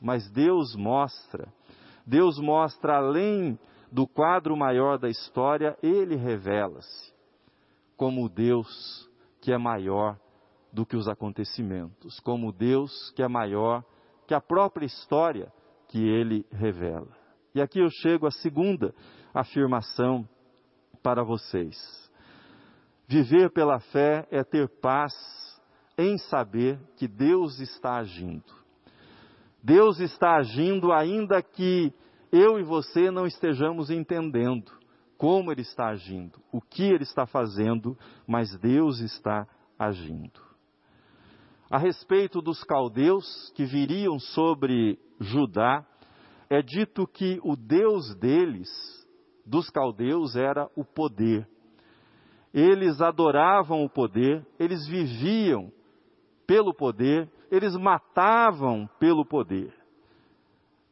mas 0.00 0.28
Deus 0.30 0.74
mostra, 0.74 1.46
Deus 2.06 2.38
mostra 2.40 2.96
além 2.96 3.58
do 3.90 4.06
quadro 4.06 4.56
maior 4.56 4.98
da 4.98 5.08
história, 5.08 5.76
ele 5.82 6.16
revela-se 6.16 7.12
como 7.96 8.28
Deus 8.28 9.08
que 9.40 9.52
é 9.52 9.58
maior 9.58 10.18
do 10.72 10.86
que 10.86 10.96
os 10.96 11.08
acontecimentos, 11.08 12.20
como 12.20 12.52
Deus 12.52 13.10
que 13.16 13.22
é 13.22 13.28
maior 13.28 13.84
que 14.26 14.34
a 14.34 14.40
própria 14.40 14.86
história 14.86 15.52
que 15.88 15.98
ele 15.98 16.46
revela. 16.52 17.08
E 17.54 17.60
aqui 17.60 17.80
eu 17.80 17.90
chego 17.90 18.26
à 18.26 18.30
segunda 18.30 18.94
afirmação 19.34 20.28
para 21.02 21.24
vocês. 21.24 21.76
Viver 23.08 23.50
pela 23.50 23.80
fé 23.80 24.26
é 24.30 24.44
ter 24.44 24.68
paz 24.80 25.12
em 25.98 26.16
saber 26.16 26.78
que 26.96 27.08
Deus 27.08 27.58
está 27.58 27.96
agindo. 27.96 28.60
Deus 29.62 29.98
está 29.98 30.36
agindo 30.36 30.92
ainda 30.92 31.42
que 31.42 31.92
eu 32.32 32.58
e 32.58 32.62
você 32.62 33.10
não 33.10 33.26
estejamos 33.26 33.90
entendendo 33.90 34.72
como 35.16 35.52
Ele 35.52 35.60
está 35.60 35.88
agindo, 35.88 36.40
o 36.50 36.60
que 36.62 36.84
Ele 36.84 37.02
está 37.02 37.26
fazendo, 37.26 37.96
mas 38.26 38.56
Deus 38.58 39.00
está 39.00 39.46
agindo. 39.78 40.40
A 41.70 41.78
respeito 41.78 42.40
dos 42.40 42.64
caldeus 42.64 43.52
que 43.54 43.64
viriam 43.64 44.18
sobre 44.18 44.98
Judá, 45.20 45.86
é 46.48 46.62
dito 46.62 47.06
que 47.06 47.38
o 47.44 47.54
Deus 47.54 48.14
deles, 48.16 48.68
dos 49.46 49.70
caldeus, 49.70 50.34
era 50.34 50.68
o 50.74 50.84
poder. 50.84 51.46
Eles 52.52 53.00
adoravam 53.00 53.84
o 53.84 53.88
poder, 53.88 54.44
eles 54.58 54.88
viviam 54.88 55.70
pelo 56.46 56.74
poder, 56.74 57.30
eles 57.50 57.76
matavam 57.76 58.88
pelo 58.98 59.24
poder. 59.24 59.72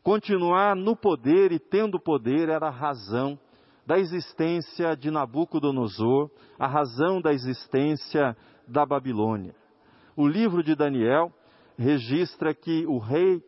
Continuar 0.08 0.74
no 0.74 0.96
poder 0.96 1.52
e 1.52 1.58
tendo 1.58 2.00
poder 2.00 2.48
era 2.48 2.68
a 2.68 2.70
razão 2.70 3.38
da 3.86 3.98
existência 3.98 4.96
de 4.96 5.10
Nabucodonosor, 5.10 6.30
a 6.58 6.66
razão 6.66 7.20
da 7.20 7.30
existência 7.30 8.34
da 8.66 8.86
Babilônia. 8.86 9.54
O 10.16 10.26
livro 10.26 10.62
de 10.62 10.74
Daniel 10.74 11.30
registra 11.76 12.54
que 12.54 12.86
o 12.86 12.96
rei 12.96 13.42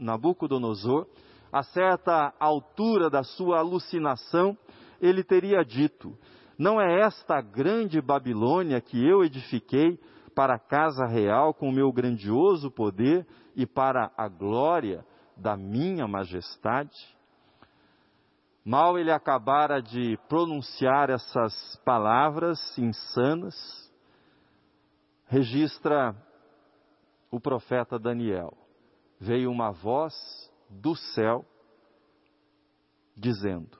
Nabucodonosor, 0.00 1.06
a 1.52 1.62
certa 1.62 2.34
altura 2.40 3.08
da 3.08 3.22
sua 3.22 3.60
alucinação, 3.60 4.58
ele 5.00 5.22
teria 5.22 5.64
dito: 5.64 6.18
Não 6.58 6.80
é 6.80 7.02
esta 7.02 7.40
grande 7.40 8.00
Babilônia 8.00 8.80
que 8.80 9.00
eu 9.00 9.22
edifiquei 9.22 9.96
para 10.34 10.56
a 10.56 10.58
casa 10.58 11.06
real 11.06 11.54
com 11.54 11.68
o 11.68 11.72
meu 11.72 11.92
grandioso 11.92 12.68
poder 12.68 13.24
e 13.54 13.64
para 13.64 14.10
a 14.16 14.26
glória 14.26 15.08
da 15.40 15.56
minha 15.56 16.06
majestade. 16.06 17.16
Mal 18.64 18.98
ele 18.98 19.10
acabara 19.10 19.80
de 19.80 20.18
pronunciar 20.28 21.08
essas 21.08 21.76
palavras 21.84 22.76
insanas, 22.78 23.54
registra 25.26 26.14
o 27.30 27.40
profeta 27.40 27.98
Daniel. 27.98 28.56
Veio 29.18 29.50
uma 29.50 29.70
voz 29.70 30.14
do 30.68 30.94
céu 30.94 31.44
dizendo: 33.16 33.78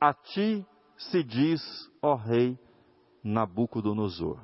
A 0.00 0.14
ti 0.14 0.66
se 0.96 1.22
diz, 1.22 1.60
ó 2.00 2.14
rei 2.14 2.58
Nabucodonosor, 3.22 4.40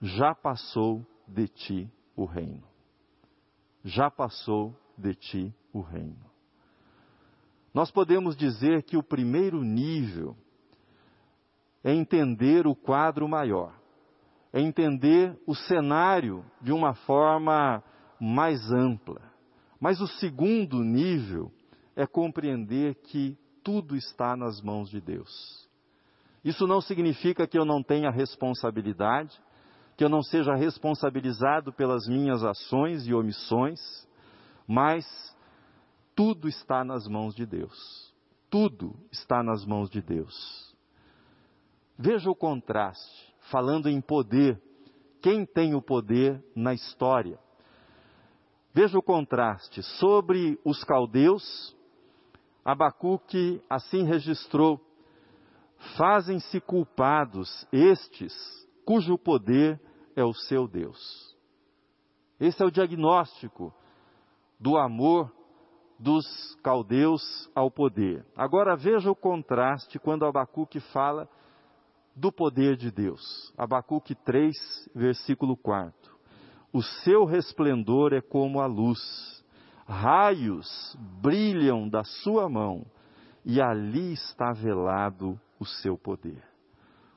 já 0.00 0.34
passou 0.34 1.04
de 1.26 1.48
ti 1.48 1.92
o 2.14 2.24
reino. 2.24 2.66
Já 3.84 4.10
passou 4.10 4.76
de 4.98 5.14
ti 5.14 5.54
o 5.72 5.80
reino. 5.80 6.28
Nós 7.72 7.90
podemos 7.90 8.36
dizer 8.36 8.82
que 8.82 8.96
o 8.96 9.02
primeiro 9.02 9.62
nível 9.62 10.36
é 11.84 11.94
entender 11.94 12.66
o 12.66 12.74
quadro 12.74 13.28
maior, 13.28 13.72
é 14.52 14.60
entender 14.60 15.38
o 15.46 15.54
cenário 15.54 16.44
de 16.60 16.72
uma 16.72 16.94
forma 16.94 17.82
mais 18.20 18.70
ampla. 18.72 19.22
Mas 19.80 20.00
o 20.00 20.08
segundo 20.08 20.82
nível 20.82 21.52
é 21.94 22.06
compreender 22.06 22.96
que 22.96 23.38
tudo 23.62 23.94
está 23.94 24.36
nas 24.36 24.60
mãos 24.60 24.90
de 24.90 25.00
Deus. 25.00 25.68
Isso 26.44 26.66
não 26.66 26.80
significa 26.80 27.46
que 27.46 27.58
eu 27.58 27.64
não 27.64 27.82
tenha 27.82 28.10
responsabilidade, 28.10 29.38
que 29.96 30.04
eu 30.04 30.08
não 30.08 30.22
seja 30.22 30.54
responsabilizado 30.54 31.72
pelas 31.72 32.06
minhas 32.08 32.42
ações 32.42 33.06
e 33.06 33.12
omissões, 33.12 33.80
mas 34.68 35.06
tudo 36.14 36.48
está 36.48 36.84
nas 36.84 37.08
mãos 37.08 37.34
de 37.34 37.46
Deus. 37.46 38.14
Tudo 38.50 38.94
está 39.10 39.42
nas 39.42 39.64
mãos 39.64 39.90
de 39.90 40.02
Deus. 40.02 40.76
Veja 41.98 42.30
o 42.30 42.36
contraste, 42.36 43.34
falando 43.50 43.88
em 43.88 44.00
poder. 44.00 44.62
Quem 45.20 45.44
tem 45.44 45.74
o 45.74 45.82
poder 45.82 46.44
na 46.54 46.74
história? 46.74 47.38
Veja 48.72 48.98
o 48.98 49.02
contraste 49.02 49.82
sobre 49.82 50.60
os 50.64 50.84
caldeus 50.84 51.76
Abacuque 52.68 53.62
assim 53.70 54.04
registrou: 54.04 54.78
Fazem-se 55.96 56.60
culpados 56.60 57.66
estes 57.72 58.34
cujo 58.84 59.16
poder 59.16 59.80
é 60.14 60.22
o 60.22 60.34
seu 60.34 60.68
Deus. 60.68 61.34
Esse 62.38 62.62
é 62.62 62.66
o 62.66 62.70
diagnóstico 62.70 63.72
do 64.58 64.76
amor 64.76 65.32
dos 65.98 66.54
caldeus 66.62 67.50
ao 67.54 67.70
poder. 67.70 68.24
Agora 68.36 68.76
veja 68.76 69.10
o 69.10 69.16
contraste 69.16 69.98
quando 69.98 70.24
Abacuque 70.24 70.80
fala 70.80 71.28
do 72.14 72.32
poder 72.32 72.76
de 72.76 72.90
Deus. 72.90 73.52
Abacuque 73.56 74.14
3, 74.14 74.54
versículo 74.94 75.56
4. 75.56 76.16
O 76.72 76.82
seu 76.82 77.24
resplendor 77.24 78.12
é 78.12 78.20
como 78.20 78.60
a 78.60 78.66
luz, 78.66 78.98
raios 79.86 80.96
brilham 81.22 81.88
da 81.88 82.04
sua 82.04 82.48
mão, 82.48 82.84
e 83.44 83.60
ali 83.60 84.12
está 84.12 84.52
velado 84.52 85.40
o 85.58 85.64
seu 85.64 85.96
poder. 85.96 86.42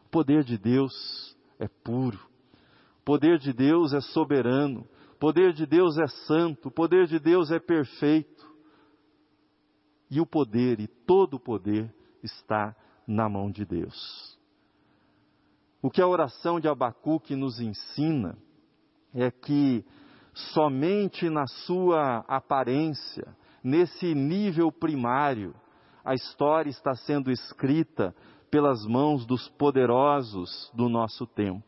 O 0.05 0.09
poder 0.09 0.43
de 0.43 0.57
Deus 0.57 1.35
é 1.59 1.67
puro, 1.67 2.19
o 2.99 3.03
poder 3.03 3.39
de 3.39 3.51
Deus 3.51 3.93
é 3.93 3.99
soberano, 3.99 4.87
poder 5.21 5.53
de 5.53 5.67
Deus 5.67 5.99
é 5.99 6.07
santo, 6.25 6.69
o 6.69 6.71
poder 6.71 7.05
de 7.05 7.19
Deus 7.19 7.51
é 7.51 7.59
perfeito. 7.59 8.49
E 10.09 10.19
o 10.19 10.25
poder 10.25 10.79
e 10.79 10.87
todo 10.87 11.35
o 11.35 11.39
poder 11.39 11.93
está 12.23 12.75
na 13.07 13.29
mão 13.29 13.51
de 13.51 13.63
Deus. 13.63 14.35
O 15.79 15.91
que 15.91 16.01
a 16.01 16.07
oração 16.07 16.59
de 16.59 16.67
Abacuque 16.67 17.35
nos 17.35 17.59
ensina 17.59 18.35
é 19.13 19.29
que 19.29 19.85
somente 20.33 21.29
na 21.29 21.45
sua 21.45 22.25
aparência, 22.27 23.35
nesse 23.63 24.15
nível 24.15 24.71
primário, 24.71 25.53
a 26.03 26.15
história 26.15 26.71
está 26.71 26.95
sendo 26.95 27.29
escrita 27.29 28.15
pelas 28.49 28.83
mãos 28.87 29.23
dos 29.27 29.47
poderosos 29.49 30.71
do 30.73 30.89
nosso 30.89 31.27
tempo. 31.27 31.63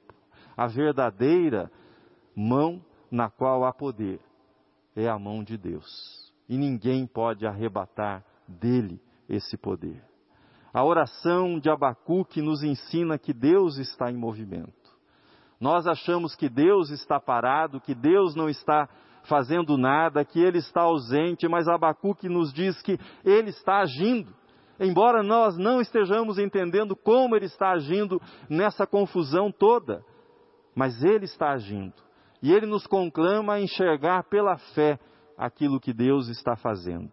A 0.57 0.65
verdadeira 0.65 1.71
mão 2.35 2.83
na 3.13 3.29
qual 3.29 3.63
há 3.63 3.71
poder 3.71 4.19
é 4.95 5.07
a 5.07 5.19
mão 5.19 5.43
de 5.43 5.55
Deus. 5.55 6.33
E 6.49 6.57
ninguém 6.57 7.05
pode 7.05 7.45
arrebatar 7.45 8.25
dele 8.47 8.99
esse 9.29 9.55
poder. 9.55 10.03
A 10.73 10.83
oração 10.83 11.59
de 11.59 11.69
Abacuque 11.69 12.41
nos 12.41 12.63
ensina 12.63 13.19
que 13.19 13.31
Deus 13.31 13.77
está 13.77 14.11
em 14.11 14.17
movimento. 14.17 14.73
Nós 15.59 15.85
achamos 15.85 16.35
que 16.35 16.49
Deus 16.49 16.89
está 16.89 17.19
parado, 17.19 17.79
que 17.79 17.93
Deus 17.93 18.33
não 18.33 18.49
está 18.49 18.89
fazendo 19.25 19.77
nada, 19.77 20.25
que 20.25 20.39
Ele 20.39 20.57
está 20.57 20.81
ausente, 20.81 21.47
mas 21.47 21.67
Abacuque 21.67 22.27
nos 22.27 22.51
diz 22.51 22.81
que 22.81 22.99
Ele 23.23 23.51
está 23.51 23.81
agindo. 23.81 24.33
Embora 24.79 25.21
nós 25.21 25.55
não 25.55 25.79
estejamos 25.79 26.39
entendendo 26.39 26.95
como 26.95 27.35
Ele 27.35 27.45
está 27.45 27.73
agindo 27.73 28.19
nessa 28.49 28.87
confusão 28.87 29.51
toda, 29.51 30.03
mas 30.75 31.03
Ele 31.03 31.25
está 31.25 31.51
agindo. 31.51 31.93
E 32.43 32.51
Ele 32.51 32.65
nos 32.65 32.85
conclama 32.85 33.53
a 33.53 33.61
enxergar 33.61 34.25
pela 34.25 34.57
fé 34.75 34.99
aquilo 35.37 35.79
que 35.79 35.93
Deus 35.93 36.27
está 36.27 36.57
fazendo. 36.57 37.09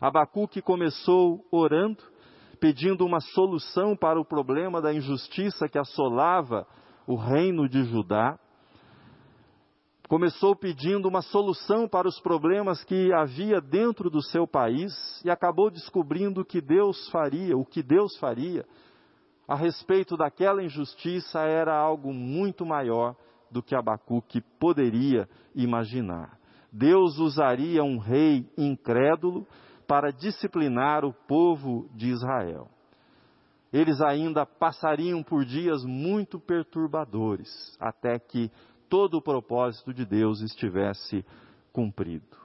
Abacuque 0.00 0.62
começou 0.62 1.44
orando, 1.52 2.02
pedindo 2.58 3.04
uma 3.04 3.20
solução 3.20 3.94
para 3.94 4.18
o 4.18 4.24
problema 4.24 4.80
da 4.80 4.94
injustiça 4.94 5.68
que 5.68 5.78
assolava 5.78 6.66
o 7.06 7.16
reino 7.16 7.68
de 7.68 7.84
Judá. 7.84 8.38
Começou 10.08 10.56
pedindo 10.56 11.06
uma 11.06 11.20
solução 11.20 11.86
para 11.86 12.08
os 12.08 12.18
problemas 12.18 12.82
que 12.82 13.12
havia 13.12 13.60
dentro 13.60 14.08
do 14.08 14.22
seu 14.22 14.46
país 14.46 15.22
e 15.22 15.28
acabou 15.28 15.70
descobrindo 15.70 16.46
que 16.46 16.62
Deus 16.62 17.10
faria, 17.10 17.58
o 17.58 17.64
que 17.66 17.82
Deus 17.82 18.16
faria 18.16 18.64
a 19.46 19.54
respeito 19.54 20.16
daquela 20.16 20.62
injustiça 20.62 21.40
era 21.40 21.76
algo 21.76 22.10
muito 22.14 22.64
maior 22.64 23.14
do 23.50 23.62
que 23.62 23.74
Abacuque 23.74 24.40
poderia 24.58 25.28
imaginar. 25.54 26.38
Deus 26.72 27.18
usaria 27.18 27.82
um 27.82 27.98
rei 27.98 28.48
incrédulo 28.56 29.46
para 29.86 30.12
disciplinar 30.12 31.04
o 31.04 31.12
povo 31.12 31.88
de 31.94 32.08
Israel. 32.08 32.68
Eles 33.72 34.00
ainda 34.00 34.44
passariam 34.44 35.22
por 35.22 35.44
dias 35.44 35.84
muito 35.84 36.38
perturbadores, 36.38 37.76
até 37.78 38.18
que 38.18 38.50
todo 38.88 39.18
o 39.18 39.22
propósito 39.22 39.94
de 39.94 40.04
Deus 40.04 40.40
estivesse 40.40 41.24
cumprido. 41.72 42.36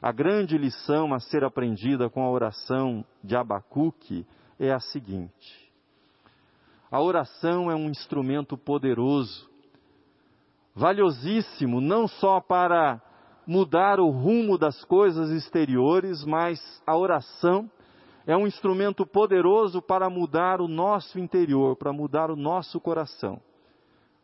A 0.00 0.12
grande 0.12 0.56
lição 0.56 1.12
a 1.12 1.20
ser 1.20 1.44
aprendida 1.44 2.08
com 2.08 2.22
a 2.22 2.30
oração 2.30 3.04
de 3.22 3.34
Abacuque 3.36 4.26
é 4.58 4.72
a 4.72 4.80
seguinte: 4.80 5.72
a 6.90 7.00
oração 7.00 7.70
é 7.70 7.74
um 7.74 7.88
instrumento 7.88 8.56
poderoso, 8.56 9.50
valiosíssimo, 10.76 11.80
não 11.80 12.06
só 12.06 12.38
para 12.38 13.00
mudar 13.46 13.98
o 13.98 14.10
rumo 14.10 14.58
das 14.58 14.84
coisas 14.84 15.30
exteriores, 15.30 16.22
mas 16.24 16.60
a 16.86 16.94
oração 16.94 17.70
é 18.26 18.36
um 18.36 18.46
instrumento 18.46 19.06
poderoso 19.06 19.80
para 19.80 20.10
mudar 20.10 20.60
o 20.60 20.68
nosso 20.68 21.18
interior, 21.18 21.76
para 21.76 21.92
mudar 21.92 22.30
o 22.30 22.36
nosso 22.36 22.78
coração, 22.78 23.40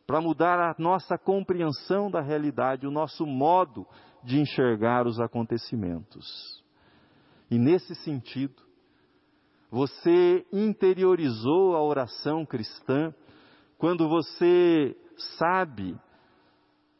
para 0.06 0.20
mudar 0.20 0.60
a 0.60 0.74
nossa 0.78 1.16
compreensão 1.16 2.10
da 2.10 2.20
realidade, 2.20 2.86
o 2.86 2.90
nosso 2.90 3.24
modo 3.24 3.86
de 4.22 4.38
enxergar 4.38 5.06
os 5.06 5.18
acontecimentos. 5.20 6.62
E 7.50 7.58
nesse 7.58 7.94
sentido, 7.94 8.60
você 9.70 10.44
interiorizou 10.52 11.76
a 11.76 11.82
oração 11.82 12.44
cristã 12.44 13.14
quando 13.78 14.08
você 14.08 14.94
sabe, 15.38 15.96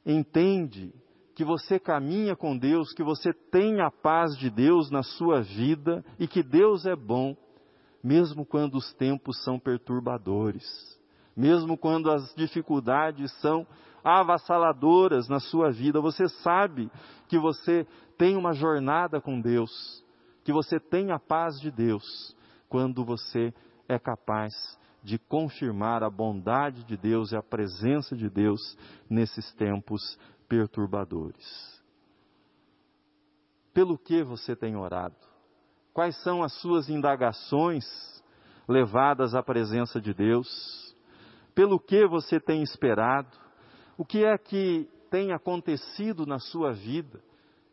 entende 0.04 0.92
que 1.34 1.44
você 1.44 1.78
caminha 1.78 2.36
com 2.36 2.56
Deus, 2.56 2.92
que 2.92 3.02
você 3.02 3.32
tem 3.32 3.80
a 3.80 3.90
paz 3.90 4.36
de 4.36 4.50
Deus 4.50 4.90
na 4.90 5.02
sua 5.02 5.40
vida 5.40 6.04
e 6.18 6.28
que 6.28 6.42
Deus 6.42 6.84
é 6.84 6.94
bom, 6.94 7.36
mesmo 8.02 8.44
quando 8.44 8.74
os 8.74 8.92
tempos 8.94 9.42
são 9.42 9.58
perturbadores, 9.58 10.64
mesmo 11.36 11.76
quando 11.78 12.10
as 12.10 12.34
dificuldades 12.34 13.32
são 13.40 13.66
avassaladoras 14.04 15.28
na 15.28 15.40
sua 15.40 15.70
vida, 15.70 16.00
você 16.00 16.28
sabe 16.28 16.90
que 17.28 17.38
você 17.38 17.86
tem 18.18 18.36
uma 18.36 18.52
jornada 18.52 19.20
com 19.20 19.40
Deus, 19.40 20.04
que 20.44 20.52
você 20.52 20.78
tem 20.78 21.12
a 21.12 21.18
paz 21.18 21.58
de 21.60 21.70
Deus, 21.70 22.36
quando 22.68 23.04
você 23.04 23.54
é 23.88 23.98
capaz 23.98 24.52
de 25.02 25.18
confirmar 25.18 26.02
a 26.02 26.10
bondade 26.10 26.84
de 26.84 26.96
Deus 26.96 27.32
e 27.32 27.36
a 27.36 27.42
presença 27.42 28.16
de 28.16 28.30
Deus 28.30 28.60
nesses 29.10 29.52
tempos 29.54 30.18
perturbadores. 30.48 31.82
Pelo 33.74 33.98
que 33.98 34.22
você 34.22 34.54
tem 34.54 34.76
orado? 34.76 35.16
Quais 35.92 36.16
são 36.22 36.42
as 36.42 36.52
suas 36.60 36.88
indagações 36.88 37.84
levadas 38.68 39.34
à 39.34 39.42
presença 39.42 40.00
de 40.00 40.14
Deus? 40.14 40.48
Pelo 41.54 41.80
que 41.80 42.06
você 42.06 42.38
tem 42.38 42.62
esperado? 42.62 43.28
O 43.96 44.04
que 44.04 44.24
é 44.24 44.38
que 44.38 44.88
tem 45.10 45.32
acontecido 45.32 46.24
na 46.26 46.38
sua 46.38 46.72
vida, 46.72 47.22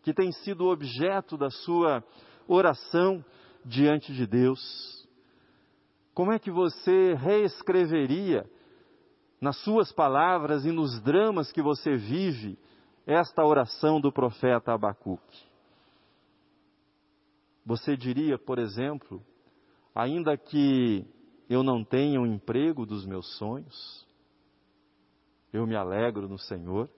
que 0.03 0.13
tem 0.13 0.31
sido 0.31 0.67
objeto 0.67 1.37
da 1.37 1.49
sua 1.49 2.03
oração 2.47 3.23
diante 3.63 4.13
de 4.13 4.25
Deus? 4.25 4.98
Como 6.19 6.33
é 6.33 6.37
que 6.37 6.51
você 6.51 7.13
reescreveria 7.13 8.45
nas 9.39 9.55
suas 9.63 9.89
palavras 9.89 10.65
e 10.65 10.69
nos 10.69 10.99
dramas 10.99 11.49
que 11.49 11.61
você 11.61 11.95
vive 11.95 12.59
esta 13.07 13.41
oração 13.41 14.01
do 14.01 14.11
profeta 14.11 14.73
Abacuque. 14.73 15.41
Você 17.65 17.95
diria, 17.95 18.37
por 18.37 18.59
exemplo, 18.59 19.23
ainda 19.95 20.35
que 20.35 21.07
eu 21.49 21.63
não 21.63 21.85
tenha 21.85 22.19
o 22.19 22.23
um 22.23 22.27
emprego 22.27 22.85
dos 22.85 23.05
meus 23.05 23.37
sonhos, 23.37 24.05
eu 25.53 25.65
me 25.65 25.77
alegro 25.77 26.27
no 26.27 26.37
Senhor. 26.37 26.89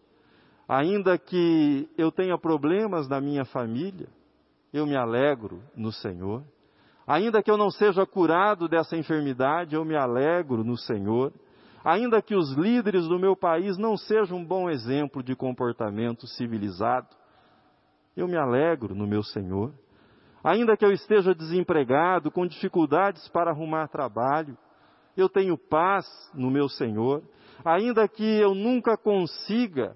Ainda 0.67 1.15
que 1.19 1.87
eu 1.95 2.11
tenha 2.11 2.39
problemas 2.39 3.07
na 3.07 3.21
minha 3.21 3.45
família, 3.45 4.07
eu 4.73 4.87
me 4.87 4.95
alegro 4.95 5.61
no 5.75 5.91
Senhor. 5.91 6.43
Ainda 7.07 7.41
que 7.41 7.49
eu 7.49 7.57
não 7.57 7.71
seja 7.71 8.05
curado 8.05 8.67
dessa 8.67 8.95
enfermidade, 8.95 9.75
eu 9.75 9.83
me 9.83 9.95
alegro 9.95 10.63
no 10.63 10.77
Senhor. 10.77 11.33
Ainda 11.83 12.21
que 12.21 12.35
os 12.35 12.53
líderes 12.53 13.07
do 13.07 13.17
meu 13.17 13.35
país 13.35 13.77
não 13.77 13.97
sejam 13.97 14.37
um 14.37 14.45
bom 14.45 14.69
exemplo 14.69 15.23
de 15.23 15.35
comportamento 15.35 16.27
civilizado, 16.27 17.07
eu 18.15 18.27
me 18.27 18.37
alegro 18.37 18.93
no 18.93 19.07
meu 19.07 19.23
Senhor. 19.23 19.73
Ainda 20.43 20.77
que 20.77 20.85
eu 20.85 20.91
esteja 20.91 21.33
desempregado, 21.33 22.31
com 22.31 22.45
dificuldades 22.45 23.27
para 23.29 23.51
arrumar 23.51 23.87
trabalho, 23.87 24.57
eu 25.15 25.27
tenho 25.27 25.57
paz 25.57 26.05
no 26.33 26.49
meu 26.49 26.69
Senhor. 26.69 27.23
Ainda 27.63 28.07
que 28.07 28.23
eu 28.23 28.53
nunca 28.53 28.97
consiga 28.97 29.95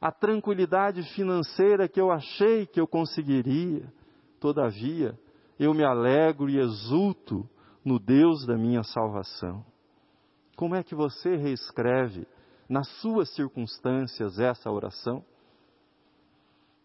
a 0.00 0.10
tranquilidade 0.10 1.02
financeira 1.14 1.88
que 1.88 2.00
eu 2.00 2.10
achei 2.10 2.66
que 2.66 2.80
eu 2.80 2.86
conseguiria, 2.86 3.92
todavia, 4.40 5.18
eu 5.60 5.74
me 5.74 5.84
alegro 5.84 6.48
e 6.48 6.58
exulto 6.58 7.46
no 7.84 7.98
Deus 7.98 8.46
da 8.46 8.56
minha 8.56 8.82
salvação. 8.82 9.62
Como 10.56 10.74
é 10.74 10.82
que 10.82 10.94
você 10.94 11.36
reescreve 11.36 12.26
nas 12.66 12.88
suas 13.02 13.28
circunstâncias 13.34 14.38
essa 14.38 14.70
oração? 14.70 15.22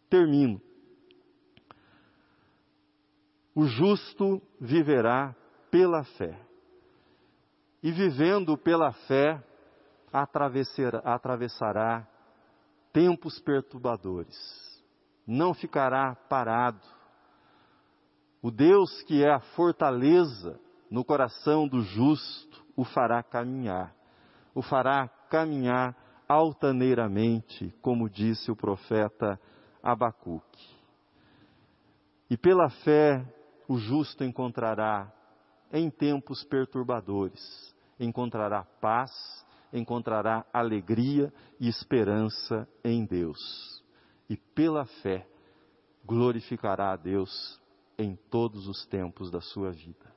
Termino. 0.09 0.61
O 3.55 3.65
justo 3.65 4.41
viverá 4.59 5.33
pela 5.71 6.03
fé. 6.03 6.37
E 7.81 7.93
vivendo 7.93 8.57
pela 8.57 8.91
fé, 8.91 9.41
atravessará 10.11 12.05
tempos 12.91 13.39
perturbadores. 13.39 14.35
Não 15.25 15.53
ficará 15.53 16.13
parado. 16.13 16.94
O 18.45 18.51
Deus 18.51 19.01
que 19.01 19.23
é 19.23 19.31
a 19.31 19.39
fortaleza 19.39 20.59
no 20.87 21.03
coração 21.03 21.67
do 21.67 21.81
justo 21.81 22.63
o 22.75 22.83
fará 22.83 23.23
caminhar. 23.23 23.95
O 24.53 24.61
fará 24.61 25.07
caminhar 25.31 25.97
altaneiramente, 26.29 27.73
como 27.81 28.07
disse 28.07 28.51
o 28.51 28.55
profeta 28.55 29.41
Abacuque. 29.81 30.77
E 32.29 32.37
pela 32.37 32.69
fé 32.69 33.25
o 33.67 33.79
justo 33.79 34.23
encontrará 34.23 35.11
em 35.73 35.89
tempos 35.89 36.43
perturbadores, 36.43 37.75
encontrará 37.99 38.63
paz, 38.79 39.11
encontrará 39.73 40.45
alegria 40.53 41.33
e 41.59 41.67
esperança 41.67 42.69
em 42.83 43.07
Deus. 43.07 43.83
E 44.29 44.37
pela 44.37 44.85
fé 45.01 45.27
glorificará 46.05 46.91
a 46.91 46.95
Deus 46.95 47.64
em 47.97 48.15
todos 48.29 48.67
os 48.67 48.85
tempos 48.85 49.31
da 49.31 49.41
sua 49.41 49.71
vida. 49.71 50.13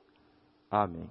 Amém. 0.69 1.09